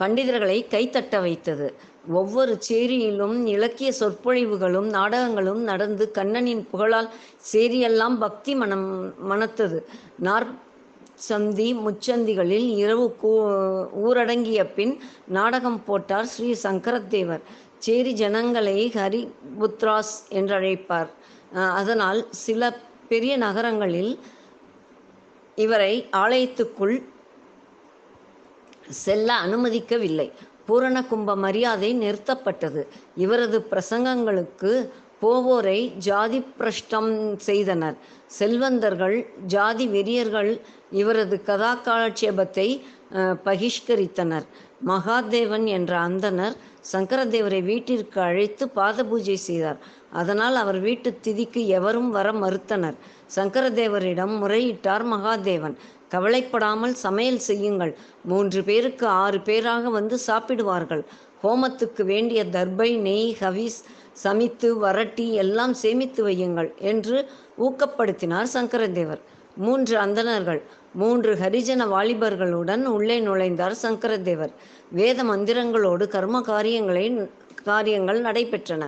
பண்டிதர்களை 0.00 0.58
கைத்தட்ட 0.74 1.20
வைத்தது. 1.20 1.74
ஒவ்வொரு 2.04 2.58
சேரியிலும் 2.68 3.46
இலக்கிய 3.46 3.92
சொற்பொழிவுகளும் 4.00 4.88
நாடகங்களும் 4.88 5.62
நடந்து 5.62 6.10
கண்ணனின் 6.10 6.66
புகழால் 6.70 7.08
சேரியெல்லாம் 7.52 8.16
பக்தி 8.18 8.54
மனம் 8.54 9.14
மனத்தது 9.30 9.86
நாற் 10.18 10.50
சந்தி 11.28 11.68
முச்சந்திகளில் 11.74 12.68
இரவு 12.82 13.16
கூ 13.20 13.32
ஊரடங்கிய 14.04 14.62
பின் 14.74 14.94
நாடகம் 15.38 15.80
போட்டார் 15.84 16.30
ஸ்ரீ 16.34 16.48
சங்கரதேவர் 16.64 17.44
சேரி 17.78 18.12
ஜனங்களை 18.12 18.78
ஹரிபுத்ராஸ் 18.94 20.16
என்றழைப்பார். 20.30 21.10
அதனால் 21.52 22.20
சில 22.30 22.72
பெரிய 23.08 23.32
நகரங்களில் 23.36 24.12
இவரை 25.54 25.94
ஆலயத்துக்குள் 26.12 26.96
செல்ல 29.04 29.28
அனுமதிக்கவில்லை. 29.46 30.28
பூரண 30.72 30.98
கும்ப 31.08 31.30
மரியாதை 31.44 31.88
நிறுத்தப்பட்டது. 32.02 32.82
இவரது 33.24 33.58
பிரசங்கங்களுக்கு 33.70 34.70
போவோரை 35.22 35.80
ஜாதி 36.06 36.38
பிரஷ்டம் 36.58 37.10
செய்தனர். 37.48 37.96
செல்வந்தர்கள் 38.38 39.16
ஜாதி 39.54 39.86
வெறியர்கள் 39.94 40.50
இவரது 41.00 41.36
கதா 41.48 41.72
காலட்சேபத்தை 41.86 42.66
பகிஷ்கரித்தனர். 43.46 44.46
மகாதேவன் 44.90 45.66
என்ற 45.76 45.92
அந்தனர் 46.08 46.56
சங்கரதேவரை 46.92 47.60
வீட்டிற்கு 47.70 48.18
அழைத்து 48.28 48.64
பாத 48.78 49.04
பூஜை 49.10 49.36
செய்தார். 49.48 49.78
அதனால் 50.20 50.56
அவர் 50.62 50.78
வீட்டு 50.86 51.10
திதிக்கு 51.24 51.60
எவரும் 51.78 52.10
வர 52.16 52.28
மறுத்தனர். 52.44 52.96
சங்கரதேவரிடம் 53.36 54.34
முறையிட்டார் 54.42 55.04
மகாதேவன். 55.14 55.76
கவலைப்படாமல் 56.12 56.94
சமையல் 57.04 57.42
செய்யுங்கள். 57.48 57.92
மூன்று 58.30 58.60
பேருக்கு 58.68 59.06
ஆறு 59.22 59.40
பேராக 59.40 59.90
வந்து 59.98 60.18
சாப்பிடுவார்கள். 60.28 61.02
ஹோமத்துக்கு 61.42 62.02
வேண்டிய 62.12 62.40
தர்பை 62.56 62.90
நெய் 63.08 63.36
ஹவிஸ் 63.40 63.80
சமித்து 64.24 64.68
வரட்டி 64.84 65.26
எல்லாம் 65.42 65.74
சேமித்து 65.82 66.22
வையுங்கள் 66.28 66.70
என்று 66.92 67.16
ஊக்கப்படுத்தினார் 67.66 68.48
சங்கரதேவர். 68.56 69.22
மூன்று 69.56 69.94
அந்தணர்கள் 70.04 70.62
மூன்று 71.00 71.32
ஹரிஜன 71.34 71.82
வாலிபர்களுடன் 71.92 72.82
உள்ளே 72.94 73.16
நுழைந்தார் 73.26 73.76
சங்கரதேவர். 73.82 74.52
வேத 74.98 75.18
மந்திரங்களோடு 75.24 76.04
கர்ம 76.14 76.40
காரியங்களை 76.48 77.04
காரியங்கள் 77.68 78.20
நடைபெற்றன. 78.22 78.84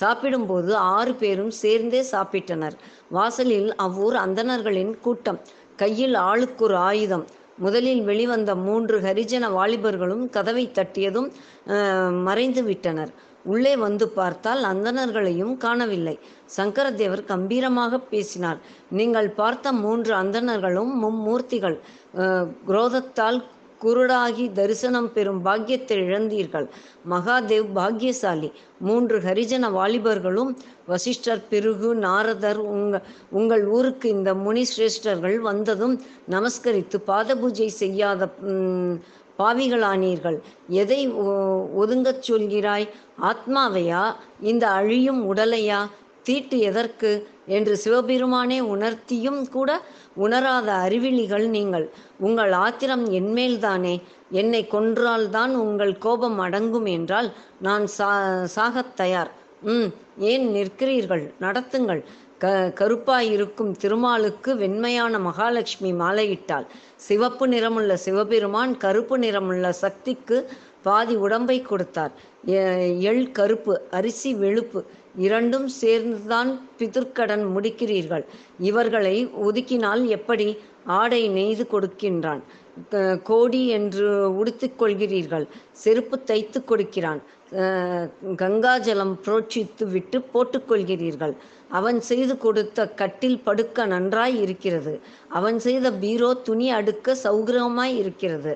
சாப்பிடும்போது 0.00 0.70
ஆறு 0.96 1.12
பேரும் 1.14 1.52
சேர்ந்தே 1.62 2.00
சாப்பிட்டனர். 2.12 2.76
வாசலில் 3.08 3.70
அவ்வூர் 3.86 4.16
அந்தணர்களின் 4.16 4.94
கூட்டம். 5.00 5.40
கையில் 5.82 6.16
ஆளுக்கொரு 6.30 6.76
ஆயுதம். 6.90 7.24
முதலில் 7.64 8.02
வெளிவந்த 8.08 8.50
மூன்று 8.66 8.96
ஹரிஜன 9.06 9.48
வாலிபர்களும் 9.56 10.24
கதவை 10.36 10.64
தட்டியதும் 10.78 11.28
மறைந்து 12.28 12.62
விட்டனர். 12.68 13.12
உள்ளே 13.52 13.72
வந்து 13.84 14.06
பார்த்தால் 14.18 14.62
அந்தணர்களையும் 14.70 15.54
காணவில்லை. 15.64 16.14
சங்கரதேவர் 16.56 17.22
கம்பீரமாக 17.32 17.98
பேசினார். 18.12 18.58
நீங்கள் 18.98 19.28
பார்த்த 19.40 19.72
மூன்று 19.84 20.12
அந்தணர்களும் 20.22 20.92
மும்மூர்த்திகள். 21.02 21.76
குரோதத்தால் 22.68 23.38
குருடாகி 23.84 24.52
தரிசனம் 24.52 25.12
பெறும் 25.12 25.42
பாக்கியத்தை 25.42 25.98
இழந்தீர்கள். 25.98 26.68
மகாதேவ் 27.10 27.72
பாக்கியசாலி. 27.74 28.52
மூன்று 28.78 29.18
ஹரிஜன 29.18 29.70
வாலிபர்களும் 29.70 30.56
வசிஷ்டர் 30.86 31.48
பிருகு 31.48 31.94
நாரதர் 31.94 32.56
உங்க 32.56 33.02
உங்கள் 33.30 33.66
ஊருக்கு 33.66 34.08
இந்த 34.08 34.34
முனி 34.34 34.64
சிரேஷ்டர்கள் 34.76 35.36
வந்ததும் 35.36 36.02
நமஸ்கரித்து 36.30 36.96
பாத 36.96 37.36
பூஜை 37.36 37.68
செய்யாத 37.68 38.28
பாவிகளானீர்கள். 39.38 40.40
எதை 40.68 41.10
ஒ- 41.10 41.68
ஒதுங்கச் 41.76 42.32
சொல்கிறாய்? 42.32 42.88
ஆத்மாவையா? 43.22 44.14
இந்த 44.40 44.68
அழியும் 44.68 45.34
உடலையா? 45.34 45.86
தீட்டு 46.24 46.58
எதற்கு? 46.58 47.28
என்று 47.46 47.76
சிவபெருமானே 47.76 48.60
உணர்த்தியும் 48.60 49.48
கூட 49.48 49.80
உணராத 50.14 50.72
அறிவிலிகள் 50.72 51.48
நீங்கள். 51.48 51.90
உங்கள் 52.18 52.52
ஆத்திரம் 52.52 53.12
என்மேல்தானே 53.12 54.02
என்னை 54.30 54.68
கொன்றால்தான் 54.70 55.48
உங்கள் 55.48 55.98
கோபம் 55.98 56.38
அடங்கும் 56.38 56.84
என்றால் 56.84 57.32
நான் 57.60 57.86
சா 57.86 58.30
சாகத் 58.56 58.94
தயார். 58.94 59.30
ம் 59.62 59.84
ஏன் 60.18 60.48
நிற்கிறீர்கள்? 60.48 61.34
நடத்துங்கள். 61.40 62.04
க 62.38 62.72
கருப்பாயிருக்கும் 62.74 63.76
திருமாலுக்கு 63.76 64.56
வெண்மையான 64.56 65.18
மகாலட்சுமி 65.18 65.92
மாலையிட்டால் 65.92 66.66
சிவப்பு 66.96 67.48
நிறமுள்ள 67.48 67.96
சிவபெருமான் 67.96 68.76
கருப்பு 68.76 69.18
நிறமுள்ள 69.18 69.72
சக்திக்கு 69.72 70.50
பாதி 70.82 71.14
உடம்பை 71.14 71.62
கொடுத்தார். 71.62 72.10
எ- 72.48 72.92
எள் 72.92 73.30
கருப்பு 73.30 73.82
அரிசி 73.90 74.34
வெளுப்பு. 74.34 74.84
இரண்டும் 75.16 75.68
சேர்ந்துதான் 75.68 76.50
பிதுர்க்கடன் 76.78 77.44
முடிக்கிறீர்கள். 77.54 78.24
இவர்களை 78.58 79.16
ஒதுக்கினால் 79.26 80.02
எப்படி 80.06 80.48
ஆடை 81.00 81.22
நெய்து 81.30 81.64
கொடுக்கின்றான்? 81.70 82.42
கோடி 83.22 83.62
என்று 83.68 84.36
உடுத்திக் 84.36 84.82
கொள்கிறீர்கள். 84.82 85.46
செருப்பு 85.82 86.16
தைத்து 86.26 86.64
கொடுக்கிறான். 86.64 87.22
கங்காஜலம் 88.42 89.14
புரோட்சித்து 89.24 89.84
விட்டு 89.90 90.18
போட்டுக்கொள்கிறீர்கள் 90.34 91.34
அவன் 91.78 91.98
செய்து 92.08 92.34
கொடுத்த 92.44 92.78
கட்டில் 93.00 93.40
படுக்க 93.46 93.86
நன்றாய் 93.92 94.36
இருக்கிறது. 94.44 94.94
அவன் 95.38 95.58
செய்த 95.66 95.86
பீரோ 96.02 96.30
துணி 96.48 96.66
அடுக்க 96.78 97.16
சௌகரியமாய் 97.24 97.94
இருக்கிறது. 98.02 98.52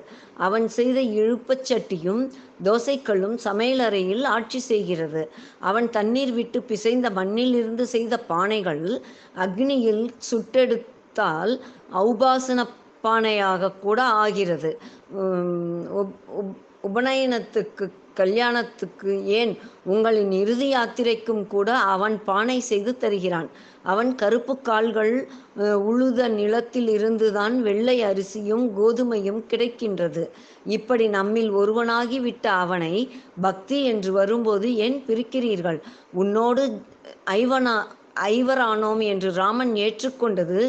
அவன் 0.47 0.67
செய்த 0.77 0.99
இழுப்பச் 1.19 1.67
சட்டியும் 1.69 2.23
தோசைக்கல்லும் 2.67 3.37
சமையலறையில் 3.47 4.25
ஆட்சி 4.35 4.61
செய்கிறது. 4.71 5.23
அவன் 5.69 5.89
தண்ணீர் 5.97 6.33
விட்டு 6.39 6.61
பிசைந்த 6.71 7.09
மண்ணிலிருந்து 7.19 7.87
செய்த 7.95 8.13
பானைகள் 8.31 8.83
அக்னியில் 9.45 10.03
சுட்டெடுத்தால் 10.29 11.53
ஔபாசன 12.03 12.67
பானையாக 13.03 13.73
கூட 13.85 13.99
ஆகிறது. 14.23 14.71
உபநயனத்துக்கு 16.87 17.85
கல்யாணத்துக்கு 18.19 19.11
ஏன் 19.39 19.51
உங்களின் 19.93 20.31
இறுதி 20.41 20.67
யாத்திரைக்கும் 20.73 21.43
கூட 21.53 21.69
அவன் 21.93 22.15
பானை 22.27 22.57
செய்து 22.69 22.91
தருகிறான். 22.97 23.49
அவன் 23.91 24.09
கருப்பு 24.21 24.53
கால்கள் 24.67 25.13
உழுத 25.89 26.27
நிலத்தில் 26.39 26.89
இருந்துதான் 26.95 27.55
வெள்ளை 27.67 27.97
அரிசியும் 28.09 28.65
கோதுமையும் 28.77 29.41
கிடைக்கின்றது. 29.51 30.23
இப்படி 30.77 31.05
நம்மில் 31.17 31.51
ஒருவனாகிவிட்ட 31.59 32.45
அவனை 32.63 32.93
பக்தி 33.41 33.79
என்று 33.91 34.11
வரும்போது 34.19 34.69
ஏன் 34.85 34.99
பிரிக்கிறீர்கள்? 35.07 35.79
உன்னோடு 36.23 36.65
ஐவனா 37.39 37.77
ஐவரானோம் 38.31 39.01
என்று 39.11 39.29
ராமன் 39.33 39.73
ஏற்றுக்கொண்டது 39.85 40.61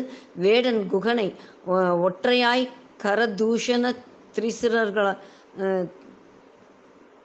வேடன் 0.45 0.83
குகனை. 0.93 1.29
ஒற்றையாய் 2.07 2.65
கரதூஷண 3.05 3.93
திரிசிரர்கள 4.35 5.07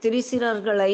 திரிசிரர்களை 0.01 0.93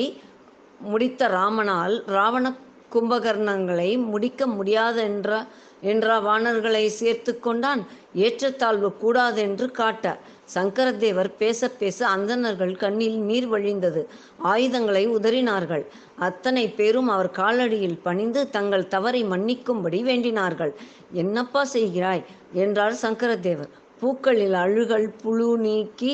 முடித்த 0.79 1.27
ராமனால் 1.27 1.95
ராவண 2.05 2.53
கும்பகர்ணங்களை 2.93 4.03
முடிக்க 4.05 4.47
முடியாதென்ற 4.47 5.47
என்ற 5.81 6.19
வானர்களை 6.19 6.87
சேர்த்து 6.89 7.39
கொண்டான். 7.39 7.81
ஏற்றத்தாழ்வு 8.15 8.97
கூடாதென்று 8.97 9.71
காட்ட 9.71 10.19
சங்கரதேவர் 10.53 11.29
பேச 11.37 11.69
பேச 11.69 12.07
அந்தணர்கள் 12.07 12.75
கண்ணில் 12.75 13.19
நீர் 13.19 13.49
வழிந்தது. 13.51 14.01
ஆயுதங்களை 14.37 15.09
உதறினார்கள். 15.09 15.85
அத்தனை 16.19 16.69
பேரும் 16.69 17.07
அவர் 17.07 17.31
காலடியில் 17.37 17.99
பணிந்து 18.03 18.49
தங்கள் 18.49 18.87
தவறை 18.87 19.23
மன்னிக்கும்படி 19.23 20.01
வேண்டினார்கள். 20.03 20.73
என்னப்பா 21.11 21.65
செய்கிறாய்? 21.73 22.23
என்றார் 22.53 22.97
சங்கரதேவர். 23.01 23.71
பூக்களில் 24.01 24.55
அழுகல் 24.63 25.07
புழு 25.21 25.49
நீக்கி 25.57 26.13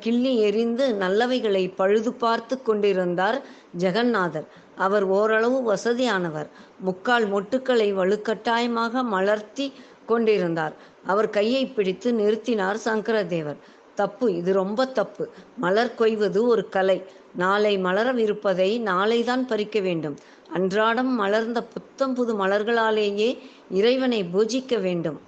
கிள்ளி 0.00 0.32
எறிந்து 0.38 0.86
நல்லவைகளை 1.00 1.64
பழுது 1.76 2.12
பார்த்து 2.12 2.62
கொண்டிருந்தார் 2.62 3.38
ஜெகநாதர். 3.78 4.48
அவர் 4.76 5.04
ஓரளவு 5.18 5.58
வசதியானவர். 5.72 6.48
முக்கால் 6.80 7.26
மொட்டுக்களை 7.32 7.88
வலுக்கட்டாயமாக 8.00 9.04
மலர்த்தி 9.14 9.66
கொண்டிருந்தார். 10.06 10.74
அவர் 11.06 11.30
கையை 11.30 11.62
பிடித்து 11.66 12.08
நிறுத்தினார் 12.12 12.78
சங்கரதேவர். 12.84 13.60
தப்பு 13.94 14.26
இது 14.36 14.52
ரொம்ப 14.52 14.84
தப்பு. 14.98 15.24
மலர் 15.56 15.94
கொய்வது 15.94 16.40
ஒரு 16.46 16.68
கலை. 16.68 16.98
நாளை 17.34 17.72
மலரவிருப்பதை 17.78 18.70
நாளைதான் 18.90 19.44
பறிக்க 19.50 19.80
வேண்டும். 19.80 20.16
அன்றாடம் 20.52 21.12
மலர்ந்த 21.14 21.60
புத்தம் 21.74 22.14
புது 22.14 22.32
மலர்களாலேயே 22.40 23.30
இறைவனை 23.70 24.20
பூஜிக்க 24.24 24.80
வேண்டும். 24.80 25.20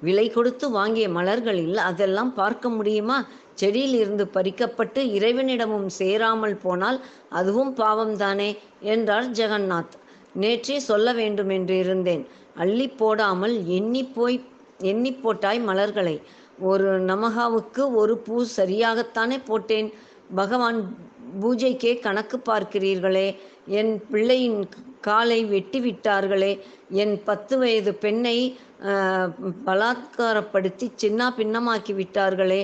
விலை 0.00 0.30
கொடுத்து 0.30 0.70
வாங்கிய 0.70 1.08
மலர்களில் 1.08 1.74
அதெல்லாம் 1.74 2.34
பார்க்க 2.34 2.68
முடியுமா? 2.68 3.24
செடியில் 3.54 3.94
இருந்து 3.94 4.24
பறிக்கப்பட்டு 4.34 4.98
இறைவனிடமும் 4.98 5.88
சேராமல் 5.88 6.56
போனால் 6.56 7.04
அதுவும் 7.28 7.76
பாவம்தானே? 7.76 8.58
என்றார் 8.80 9.30
ஜெகநாத். 9.30 9.94
நேற்றே 10.40 10.76
சொல்ல 10.76 11.12
வேண்டும் 11.12 11.48
என்று 11.48 11.78
இருந்தேன். 11.78 12.26
அள்ளி 12.54 12.88
போடாமல் 12.88 13.66
எண்ணி 13.66 14.04
போய் 14.04 14.44
எண்ணி 14.78 15.12
போட்டாய் 15.12 15.60
மலர்களை. 15.60 16.22
ஒரு 16.58 17.00
நமகாவுக்கு 17.00 17.94
ஒரு 17.94 18.18
பூ 18.18 18.44
சரியாகத்தானே 18.56 19.40
போட்டேன். 19.44 19.92
பகவான் 20.34 20.96
பூஜைக்கே 21.42 21.92
கணக்கு 22.06 22.38
பார்க்கிறீர்களே. 22.48 23.28
என் 23.78 23.92
பிள்ளையின் 24.10 24.60
காலை 25.06 25.38
வெட்டி 25.52 25.78
விட்டார்களே 25.86 26.52
என் 27.02 27.14
பத்து 27.28 27.54
வயது 27.58 27.92
பெண்ணை 28.04 28.38
பலாத்காரப்படுத்தி 29.66 30.86
சின்ன 31.02 31.30
பின்னமாக்கி 31.38 31.94
விட்டார்களே 32.00 32.62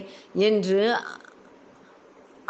என்று 0.49 0.83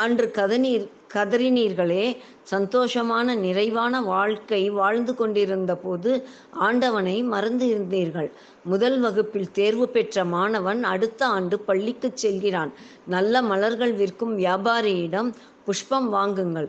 அன்று 0.05 0.27
கதநீர் 0.39 0.87
கதறினீர்களே. 1.15 2.05
சந்தோஷமான 2.51 3.35
நிறைவான 3.43 3.95
வாழ்க்கை 4.13 4.61
வாழ்ந்து 4.79 5.13
கொண்டிருந்த 5.15 5.73
போது 5.83 6.11
ஆண்டவனை 6.67 7.17
மறந்து 7.33 7.67
இருந்தீர்கள். 7.73 8.31
முதல் 8.73 8.99
வகுப்பில் 9.01 9.53
தேர்வு 9.59 9.87
பெற்ற 9.97 10.25
மாணவன் 10.35 10.81
அடுத்த 10.93 11.21
ஆண்டு 11.37 11.57
பள்ளிக்கு 11.69 12.11
செல்கிறான். 12.15 12.73
நல்ல 13.15 13.43
மலர்கள் 13.51 13.95
விற்கும் 14.01 14.35
வியாபாரியிடம் 14.39 15.31
புஷ்பம் 15.65 16.09
வாங்குங்கள். 16.09 16.69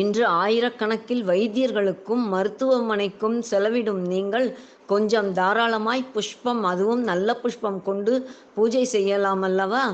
இன்று 0.00 0.24
ஆயிரக்கணக்கில் 0.26 1.24
வைத்தியர்களுக்கும் 1.30 2.22
மருத்துவமனைக்கும் 2.34 3.36
செலவிடும் 3.50 4.02
நீங்கள் 4.12 4.46
கொஞ்சம் 4.86 5.28
தாராளமாய் 5.32 6.10
புஷ்பம் 6.12 6.62
அதுவும் 6.62 7.02
நல்ல 7.02 7.36
புஷ்பம் 7.36 7.82
கொண்டு 7.82 8.14
பூஜை 8.54 8.84
செய்யலாம் 8.84 9.42
அல்லவா? 9.42 9.84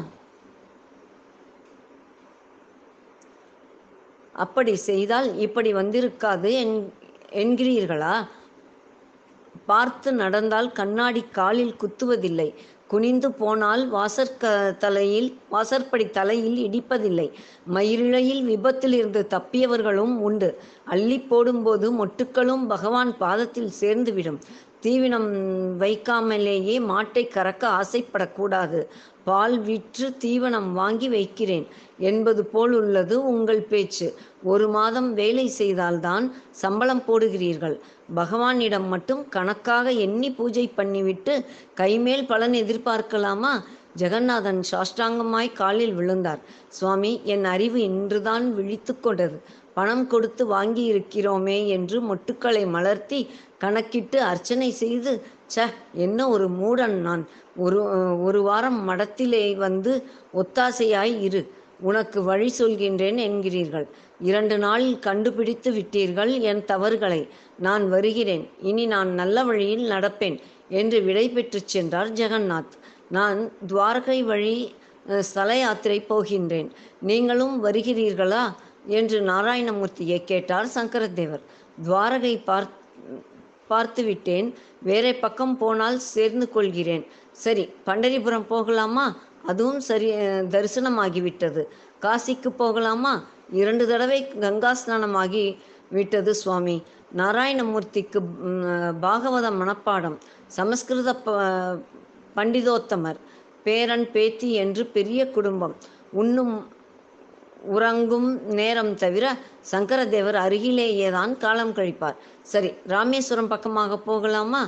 அப்படி 4.32 4.74
செய்தால் 4.76 5.28
இப்படி 5.38 5.72
வந்திருக்காது 5.74 6.50
என் 6.62 6.76
என்கிறீர்களா? 7.32 8.14
பார்த்து 9.66 10.12
நடந்தால் 10.12 10.72
கண்ணாடி 10.72 11.22
காலில் 11.32 11.76
குத்துவதில்லை. 11.76 12.48
குனிந்து 12.90 13.28
போனால் 13.32 13.82
வாசற்க 13.94 14.52
தலையில் 14.84 15.28
வாசற்படி 15.48 16.06
தலையில் 16.10 16.58
இடிப்பதில்லை. 16.66 17.26
மயிரிழையில் 17.74 18.42
விபத்தில் 18.44 18.92
இருந்து 18.92 19.22
தப்பியவர்களும் 19.30 20.16
உண்டு. 20.28 20.48
அள்ளி 20.84 21.18
போடும்போது 21.20 21.86
மொட்டுக்களும் 21.92 22.66
பகவான் 22.66 23.12
பாதத்தில் 23.18 23.72
சேர்ந்துவிடும். 23.80 24.40
தீவினம் 24.82 25.28
வைக்காமலேயே 25.82 26.76
மாட்டை 26.90 27.22
கறக்க 27.28 27.62
ஆசைப்படக்கூடாது. 27.80 28.80
பால் 29.24 29.56
விற்று 29.60 30.06
தீவனம் 30.24 30.70
வாங்கி 30.72 31.08
வைக்கிறேன். 31.08 31.66
என்பது 31.98 32.42
போல் 32.44 32.72
உள்ளது 32.72 33.16
உங்கள் 33.32 33.62
பேச்சு. 33.72 34.08
ஒரு 34.42 34.68
மாதம் 34.68 35.10
வேலை 35.14 35.46
செய்தால்தான் 35.60 36.26
சம்பளம் 36.62 37.02
போடுகிறீர்கள். 37.08 37.76
பகவானிடம் 38.14 38.86
மட்டும் 38.88 39.28
கணக்காக 39.28 39.90
எண்ணி 40.06 40.30
பூஜை 40.30 40.72
பண்ணிவிட்டு 40.76 41.34
கைமேல் 41.80 42.26
பலன் 42.26 42.52
எதிர்பார்க்கலாமா? 42.52 43.52
ஜெகநாதன் 43.96 44.60
சாஷ்டாங்கமாய் 44.70 45.52
காலில் 45.52 45.94
விழுந்தார். 45.94 46.40
சுவாமி 46.68 47.12
என் 47.24 47.44
அறிவு 47.44 47.78
இன்றுதான் 47.82 48.46
விழித்து 48.54 48.92
கொண்டது. 49.00 49.36
பணம் 49.74 50.06
கொடுத்து 50.06 50.46
வாங்கி 50.46 50.84
இருக்கிறோமே 50.92 51.58
என்று 51.66 51.98
மொட்டுக்களை 52.00 52.62
மலர்த்தி 52.66 53.20
கணக்கிட்டு 53.58 54.18
அர்ச்சனை 54.22 54.70
செய்து 54.70 55.12
ச 55.54 55.66
என்ன 55.94 56.28
ஒரு 56.28 56.46
மூடன் 56.50 56.96
நான். 57.06 57.24
ஒரு 57.56 57.78
ஒரு 58.22 58.40
வாரம் 58.42 58.80
மடத்திலே 58.88 59.44
வந்து 59.56 59.92
ஒத்தாசையாய் 60.34 61.14
இரு. 61.20 61.42
உனக்கு 61.80 62.18
வழி 62.22 62.48
சொல்கின்றேன் 62.58 63.18
என்கிறீர்கள். 63.28 63.86
இரண்டு 64.20 64.58
நாளில் 64.58 64.98
கண்டுபிடித்து 64.98 65.72
விட்டீர்கள் 65.72 66.40
என் 66.40 66.64
தவறுகளை. 66.64 67.28
நான் 67.58 67.88
வருகிறேன். 67.88 68.50
இனி 68.60 68.86
நான் 68.86 69.08
நல்ல 69.08 69.44
வழியில் 69.44 69.90
நடப்பேன் 69.90 70.38
என்று 70.68 71.00
விடை 71.00 71.30
பெற்று 71.30 71.60
சென்றார் 71.64 72.12
ஜெகநாத். 72.12 72.74
நான் 73.10 73.52
துவாரகை 73.66 74.22
வழி 74.22 74.74
ஸ்தல 75.20 75.56
யாத்திரை 75.56 76.04
போகின்றேன். 76.08 76.70
நீங்களும் 77.00 77.64
வருகிறீர்களா? 77.64 78.54
என்று 78.86 79.20
நாராயணமூர்த்தியை 79.20 80.24
கேட்டார் 80.24 80.66
சங்கரதேவர். 80.66 81.40
துவாரகை 81.82 82.44
பார்த் 82.44 82.78
பார்த்து 83.68 84.02
விட்டேன். 84.02 84.54
வேற 84.82 85.12
பக்கம் 85.12 85.56
போனால் 85.56 85.98
சேர்ந்து 85.98 86.48
கொள்கிறேன். 86.48 87.06
சரி 87.32 87.68
பண்டரிபுரம் 87.86 88.46
போகலாமா? 88.46 89.16
அதுவும் 89.46 89.80
சரி 89.80 90.12
தரிசனமாகிவிட்டது. 90.54 91.62
காசிக்கு 92.00 92.48
போகலாமா? 92.48 93.24
இரண்டு 93.60 93.84
தடவை 93.90 94.18
கங்கா 94.44 94.72
ஸ்நானமாகி 94.80 95.44
விட்டது 95.96 96.32
சுவாமி. 96.40 96.76
நாராயணமூர்த்திக்கு 97.20 98.20
பாகவத 99.04 99.46
மனப்பாடம் 99.60 100.16
சமஸ்கிருத 100.56 101.10
ப 101.24 101.36
பண்டிதோத்தமர் 102.36 103.18
பேரன் 103.64 104.04
பேத்தி 104.12 104.50
என்று 104.64 104.82
பெரிய 104.96 105.20
குடும்பம். 105.36 105.74
உண்ணும் 106.20 106.54
உறங்கும் 107.76 108.28
நேரம் 108.58 108.92
தவிர 109.02 109.24
சங்கரதேவர் 109.72 110.38
அருகிலேயே 110.44 111.08
தான் 111.16 111.32
காலம் 111.44 111.74
கழிப்பார். 111.78 112.16
சரி 112.52 112.70
ராமேஸ்வரம் 112.94 113.50
பக்கமாக 113.54 113.98
போகலாமா? 114.08 114.62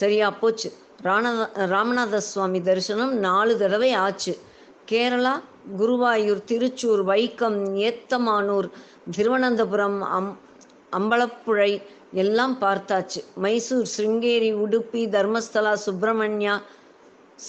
சரியா 0.00 0.28
போச்சு. 0.42 0.68
ராண 1.06 1.26
ராமநாத 1.74 2.20
சுவாமி 2.30 2.60
தரிசனம் 2.68 3.12
நாலு 3.26 3.52
தடவை 3.62 3.90
ஆச்சு. 4.04 4.34
கேரளா 4.90 5.34
குருவாயூர் 5.78 6.42
திருச்சூர் 6.46 7.02
வைக்கம் 7.06 7.58
ஏத்தமானூர் 7.80 8.70
திருவனந்தபுரம் 9.16 10.02
அம் 10.02 10.38
அம்பலப்புழை 10.98 11.82
எல்லாம் 12.12 12.60
பார்த்தாச்சு. 12.60 13.24
மைசூர் 13.34 13.90
சிருங்கேரி 13.96 14.54
உடுப்பி 14.54 15.08
தர்மஸ்தலா 15.08 15.76
சுப்பிரமணியா 15.86 16.60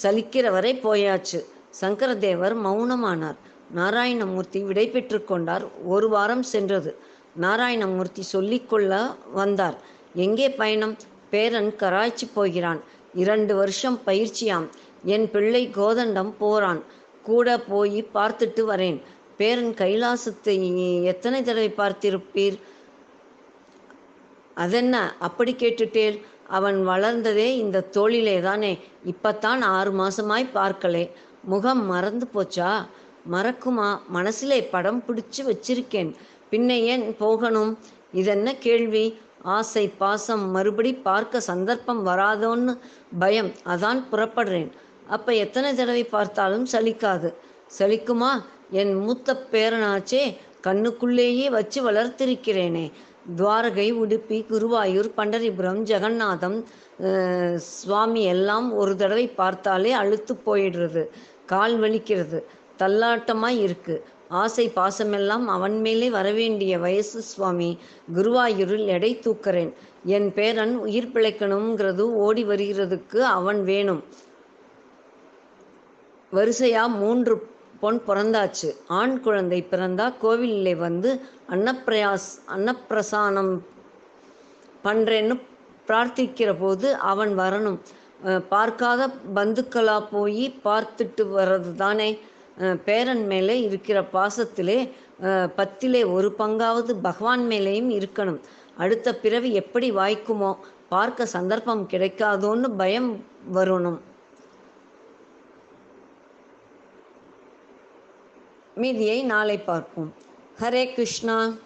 சலிக்கிற 0.03 0.51
வரை 0.51 0.79
போயாச்சு. 0.83 1.45
சங்கரதேவர் 1.81 2.55
மௌனமானார். 2.65 3.35
நாராயணமூர்த்தி 3.75 4.65
விடை 4.65 4.89
பெற்று 4.89 5.23
கொண்டார். 5.23 5.65
ஒரு 5.85 6.09
வாரம் 6.09 6.43
சென்றது. 6.43 6.97
நாராயணமூர்த்தி 7.41 8.19
சொல்லிக்கொள்ள 8.19 9.15
வந்தார். 9.33 9.77
எங்கே 10.13 10.49
பயணம்? 10.49 10.97
பேரன் 11.29 11.75
கராய்ச்சி 11.75 12.27
போகிறான். 12.33 12.81
இரண்டு 13.13 13.55
வருஷம் 13.55 13.99
பயிற்சியாம். 14.05 14.67
என் 15.03 15.31
பிள்ளை 15.31 15.69
கோதண்டம் 15.69 16.37
போறான். 16.37 16.83
கூட 17.23 17.59
போய் 17.59 18.07
பார்த்துட்டு 18.13 18.63
வரேன். 18.67 19.01
பேரன் 19.37 19.73
கைலாசத்தை 19.73 20.55
எத்தனை 21.03 21.43
தடவை 21.43 21.73
பார்த்திருப்பீர்? 21.77 22.59
அதென்ன? 24.55 25.15
அப்படி 25.19 25.55
கேட்டுட்டேல் 25.57 26.21
அவன் 26.47 26.87
வளர்ந்ததே 26.87 27.47
இந்த 27.55 27.81
தோளிலே 27.81 28.41
தானே. 28.41 28.79
இப்பத்தான் 29.05 29.61
ஆறு 29.61 29.91
மாசமாய் 29.91 30.51
பார்க்கலே. 30.53 31.11
முகம் 31.43 31.85
மறந்து 31.85 32.27
போச்சா? 32.33 32.85
மறக்குமா? 33.31 33.99
மனசிலே 34.07 34.63
படம் 34.63 35.03
பிடிச்சு 35.07 35.41
வச்சிருக்கேன். 35.43 36.15
பின்ன 36.51 36.69
ஏன் 36.69 37.15
போகணும்? 37.17 37.77
இதென்ன 38.11 38.55
கேள்வி? 38.55 39.19
ஆசை 39.41 39.87
பாசம் 39.87 40.49
மறுபடி 40.49 40.93
பார்க்க 40.93 41.39
சந்தர்ப்பம் 41.39 42.05
வராதோன்னு 42.05 42.77
பயம். 43.19 43.51
அதான் 43.65 44.03
புறப்படுறேன். 44.11 44.71
அப்ப 45.15 45.33
எத்தனை 45.43 45.69
தடவை 45.75 46.03
பார்த்தாலும் 46.03 46.67
சலிக்காது. 46.71 47.29
சலிக்குமா? 47.77 48.31
என் 48.79 48.93
மூத்த 48.95 49.33
பேரனாச்சே 49.51 50.23
கண்ணுக்குள்ளேயே 50.67 51.47
வச்சு 51.55 51.79
வளர்த்திருக்கிறேனே. 51.87 52.85
துவாரகை 53.37 53.87
உடுப்பி 53.93 54.37
குருவாயூர் 54.51 55.09
பண்டரிபுரம் 55.17 55.81
ஜெகநாதம் 55.91 56.57
சுவாமி 57.71 58.23
எல்லாம் 58.33 58.67
ஒரு 58.75 58.93
தடவை 58.95 59.25
பார்த்தாலே 59.41 59.91
அழுத்து 60.01 60.33
போயிடுறது. 60.45 61.03
கால் 61.45 61.75
வலிக்கிறது. 61.81 62.39
தள்ளாட்டமாய் 62.79 63.59
இருக்கு. 63.67 63.95
ஆசை 64.41 64.65
பாசமெல்லாம் 64.75 65.45
அவன் 65.57 65.77
மேலே 65.79 66.09
வரவேண்டிய 66.09 66.73
வயசு 66.79 67.21
சுவாமி 67.31 67.69
குருவாயூரில் 68.15 68.85
எடை 68.95 69.11
தூக்கிறேன். 69.25 69.71
என் 70.15 70.29
பேரன் 70.33 70.75
உயிர் 70.85 71.11
பிழைக்கணுங்கிறது 71.13 72.05
ஓடி 72.25 72.43
வருகிறதுக்கு 72.45 73.19
அவன் 73.37 73.61
வேணும். 73.63 74.03
வரிசையா 76.35 76.83
மூன்று 76.99 77.33
பொன் 77.81 77.99
பிறந்தாச்சு. 78.07 78.67
ஆண் 78.99 79.15
குழந்தை 79.25 79.59
பிறந்தா 79.71 80.05
கோவிலில் 80.23 80.81
வந்து 80.83 81.09
அன்னப்பிரயாஸ் 81.53 82.27
அன்னப்பிரசானம் 82.55 83.53
பண்றேன்னு 84.85 85.35
பிரார்த்திக்கிற 85.87 86.49
போது 86.61 86.87
அவன் 87.11 87.31
வரணும். 87.39 87.79
பார்க்காத 88.53 89.01
பந்துக்களா 89.37 89.97
போய் 90.11 90.45
பார்த்துட்டு 90.65 91.23
வர்றது 91.37 91.71
தானே 91.83 92.09
பேரன் 92.87 93.23
மேலே 93.31 93.55
இருக்கிற 93.67 93.97
பாசத்திலே 94.15 94.77
பத்திலே 95.59 96.01
ஒரு 96.15 96.29
பங்காவது 96.41 96.93
பகவான் 97.07 97.43
மேலேயும் 97.51 97.91
இருக்கணும். 97.97 98.39
அடுத்த 98.83 99.07
பிறவி 99.23 99.49
எப்படி 99.61 99.89
வாய்க்குமோ 99.99 100.51
பார்க்க 100.93 101.25
சந்தர்ப்பம் 101.35 101.83
கிடைக்காதோன்னு 101.91 102.69
பயம் 102.81 103.11
வரணும். 103.57 103.99
மீதியை 108.75 109.23
நாளை 109.23 109.57
பார்ப்போம். 109.59 110.15
ஹரே 110.59 110.93
கிருஷ்ணா. 110.93 111.57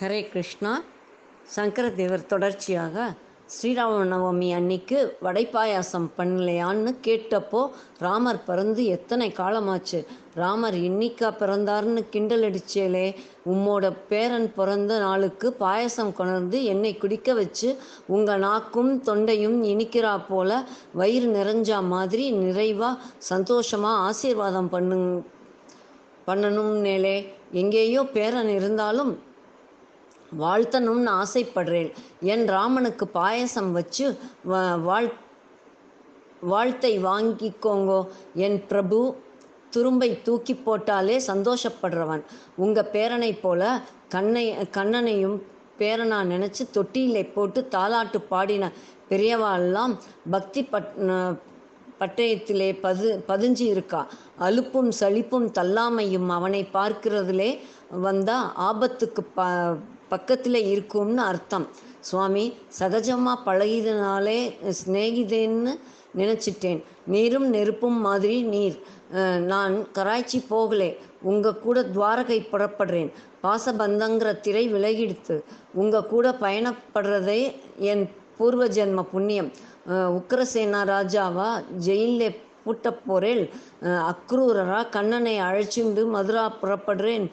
ஹரே 0.00 0.28
கிருஷ்ணா. 0.28 0.82
சங்கரதேவர் 1.56 2.26
தொடர்ச்சியாக 2.26 3.14
ஸ்ரீராம 3.50 4.04
நவமி 4.04 4.54
அன்னைக்கு 4.54 5.16
வடை 5.20 5.46
பாயாசம் 5.46 6.10
பண்ணலையான்னு 6.18 6.94
கேட்டப்போ 7.04 7.60
ராமர் 7.98 8.44
பிறந்து 8.44 8.84
எத்தனை 8.86 9.32
காலமாச்சு? 9.32 9.98
ராமர் 10.34 10.74
இன்னிக்கா 10.74 11.28
பிறந்தார்னு 11.38 12.08
கிண்டல் 12.10 12.42
அடிச்சேலே 12.42 13.04
உம்மோட 13.46 13.92
பேரன் 14.08 14.52
பிறந்த 14.52 14.98
நாளுக்கு 14.98 15.52
பாயசம் 15.58 16.12
கொணர்ந்து 16.12 16.64
என்னை 16.64 16.98
குடிக்க 16.98 17.34
வச்சு 17.34 17.70
உங்க 18.06 18.36
நாக்கும் 18.36 19.02
தொண்டையும் 19.02 19.64
இனிக்கிறா 19.64 20.26
போல 20.28 20.50
வயிறு 20.94 21.26
நிறைஞ்சா 21.34 21.80
மாதிரி 21.86 22.32
நிறைவா 22.40 22.90
சந்தோஷமா 23.30 23.92
ஆசீர்வாதம் 24.06 24.70
பண்ணுங் 24.72 25.10
பண்ணணும்னேலே 26.26 27.16
எங்கேயோ 27.52 28.02
பேரன் 28.12 28.48
இருந்தாலும் 28.48 29.12
வாழ்த்தணும்னு 30.42 31.12
ஆசைப்படுறேன். 31.22 31.90
என் 32.32 32.44
ராமனுக்கு 32.48 33.06
பாயசம் 33.08 33.72
வச்சு 33.78 34.06
வாழ் 34.88 35.10
வாழ்த்தை 36.52 36.92
வாங்கிக்கோங்கோ. 37.08 38.00
என் 38.34 38.58
பிரபு 38.66 38.98
துரும்பை 39.74 40.10
தூக்கி 40.26 40.54
போட்டாலே 40.66 41.16
சந்தோஷப்படுறவன். 41.30 42.22
உங்க 42.56 42.88
பேரனை 42.92 43.32
போல 43.42 43.80
கண்ணை 44.08 44.44
கண்ணனையும் 44.78 45.38
பேரனா 45.80 46.18
நினைச்சு 46.32 46.62
தொட்டியிலே 46.76 47.24
போட்டு 47.34 47.60
தாலாட்டு 47.74 48.18
பாடின 48.32 48.72
பெரியவாள்லாம் 49.10 49.94
பக்தி 50.30 50.62
பட் 50.72 50.90
பட்டயத்திலே 52.00 52.68
பது 52.80 53.06
பதிஞ்சு 53.28 53.64
இருக்கா. 53.72 54.00
அலுப்பும் 54.38 54.90
சலிப்பும் 55.00 55.48
தள்ளாமையும் 55.58 56.28
அவனை 56.36 56.60
பார்க்கிறதுலே 56.72 57.48
வந்தா 58.06 58.36
ஆபத்துக்கு 58.68 59.24
ப 59.34 59.46
பக்கத்தில் 60.10 60.66
இருக்கும்னு 60.66 61.22
அர்த்தம். 61.22 61.66
சுவாமி 62.00 62.44
சகஜமாக 62.78 63.44
பழகியதுனாலே 63.46 64.38
சிநேகிதேன்னு 64.78 65.72
நினச்சிட்டேன். 66.16 66.80
நீரும் 67.06 67.48
நெருப்பும் 67.48 68.00
மாதிரி 68.00 68.42
நீர். 68.44 68.78
நான் 69.44 69.92
கராய்ச்சி 69.92 70.44
போகலே. 70.50 70.88
உங்கள் 71.22 71.58
கூட 71.58 71.82
துவாரகை 71.94 72.38
புறப்படுறேன். 72.52 73.10
பாசபந்தங்கிற 73.42 74.40
திரை 74.40 74.72
விலகிடுத்து. 74.74 75.36
உங்கள் 75.74 76.06
கூட 76.06 76.36
பயணப்படுறதே 76.40 77.40
என் 77.90 78.04
பூர்வ 78.38 78.66
ஜென்ம 78.68 79.02
புண்ணியம். 79.12 79.50
அஹ், 79.88 80.10
உக்கிரசேனா 80.18 80.80
ராஜாவா? 80.86 81.48
ஜெயிலில் 81.78 82.38
பூட்ட 82.70 83.48
அக்ரூரரா 84.12 84.80
கண்ணனை 84.96 85.34
அழைச்சிண்டு 85.48 86.02
மதுரா 86.14 86.44
புறப்படுறேன். 86.60 87.26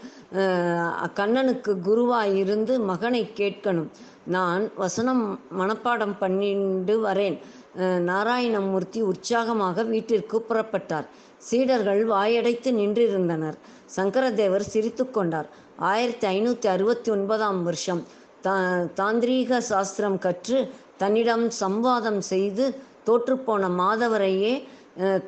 கண்ணனுக்கு 1.19 1.73
குருவாய் 1.87 2.35
இருந்து 2.43 2.73
மகனை 2.91 3.23
கேட்கணும். 3.39 3.89
நான் 4.35 4.63
வசனம் 4.83 5.23
மனப்பாடம் 5.59 6.15
பண்ணிண்டு 6.21 6.95
வரேன். 7.07 7.37
நாராயணமூர்த்தி 8.09 8.99
உற்சாகமாக 9.11 9.83
வீட்டிற்கு 9.93 10.37
புறப்பட்டார். 10.49 11.07
சீடர்கள் 11.47 12.01
வாயடைத்து 12.13 12.69
நின்றிருந்தனர். 12.79 13.57
சங்கரதேவர் 13.97 14.65
சிரித்து 14.73 15.05
கொண்டார். 15.17 15.49
ஆயிரத்தி 15.91 16.27
ஐநூற்றி 16.27 16.67
அறுபத்தி 16.75 17.09
ஒன்பதாம் 17.15 17.59
வருஷம். 17.67 18.01
தா 18.45 18.53
தாந்திரீக 18.99 19.59
சாஸ்திரம் 19.71 20.17
கற்று 20.25 20.59
தன்னிடம் 21.01 21.45
சம்வாதம் 21.61 22.21
செய்து 22.31 22.65
தோற்றுப்போன 23.07 23.69
மாதவரையே 23.81 24.53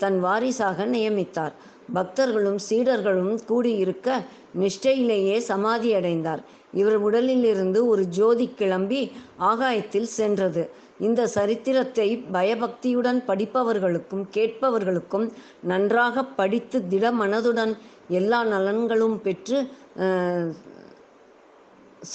தன் 0.02 0.20
வாரிசாக 0.26 0.86
நியமித்தார். 0.96 1.54
பக்தர்களும் 1.96 2.60
சீடர்களும் 2.70 3.36
கூடியிருக்க 3.50 4.08
நிஷ்டையிலேயே 4.62 5.38
சமாதி 5.50 5.90
அடைந்தார் 6.00 6.42
இவர் 6.80 6.98
உடலிலிருந்து 7.08 7.80
ஒரு 7.92 8.04
ஜோதி 8.18 8.48
கிளம்பி 8.60 9.02
ஆகாயத்தில் 9.52 10.10
சென்றது. 10.18 10.64
இந்த 11.08 11.22
சரித்திரத்தை 11.36 12.08
பயபக்தியுடன் 12.36 13.20
படிப்பவர்களுக்கும் 13.28 14.26
கேட்பவர்களுக்கும் 14.36 15.28
நன்றாக 15.72 16.24
படித்து 16.40 16.80
திட 16.92 17.12
மனதுடன் 17.22 17.74
எல்லா 18.20 18.40
நலன்களும் 18.54 19.18
பெற்று 19.26 19.60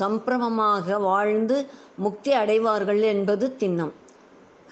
சம்பிரமமாக 0.00 0.98
வாழ்ந்து 1.08 1.56
முக்தி 2.04 2.32
அடைவார்கள் 2.42 3.02
என்பது 3.14 3.46
திண்ணம். 3.60 3.94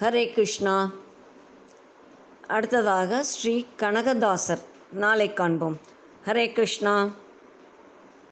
ஹரே 0.01 0.25
கிருஷ்ணா. 0.35 0.75
அடுத்ததாக 2.53 3.23
ஸ்ரீ 3.23 3.65
கனகதாசர். 3.77 4.63
நாளை 4.91 5.33
காண்போம். 5.33 5.77
ஹரே 6.25 6.53
கிருஷ்ணா. 6.53 7.09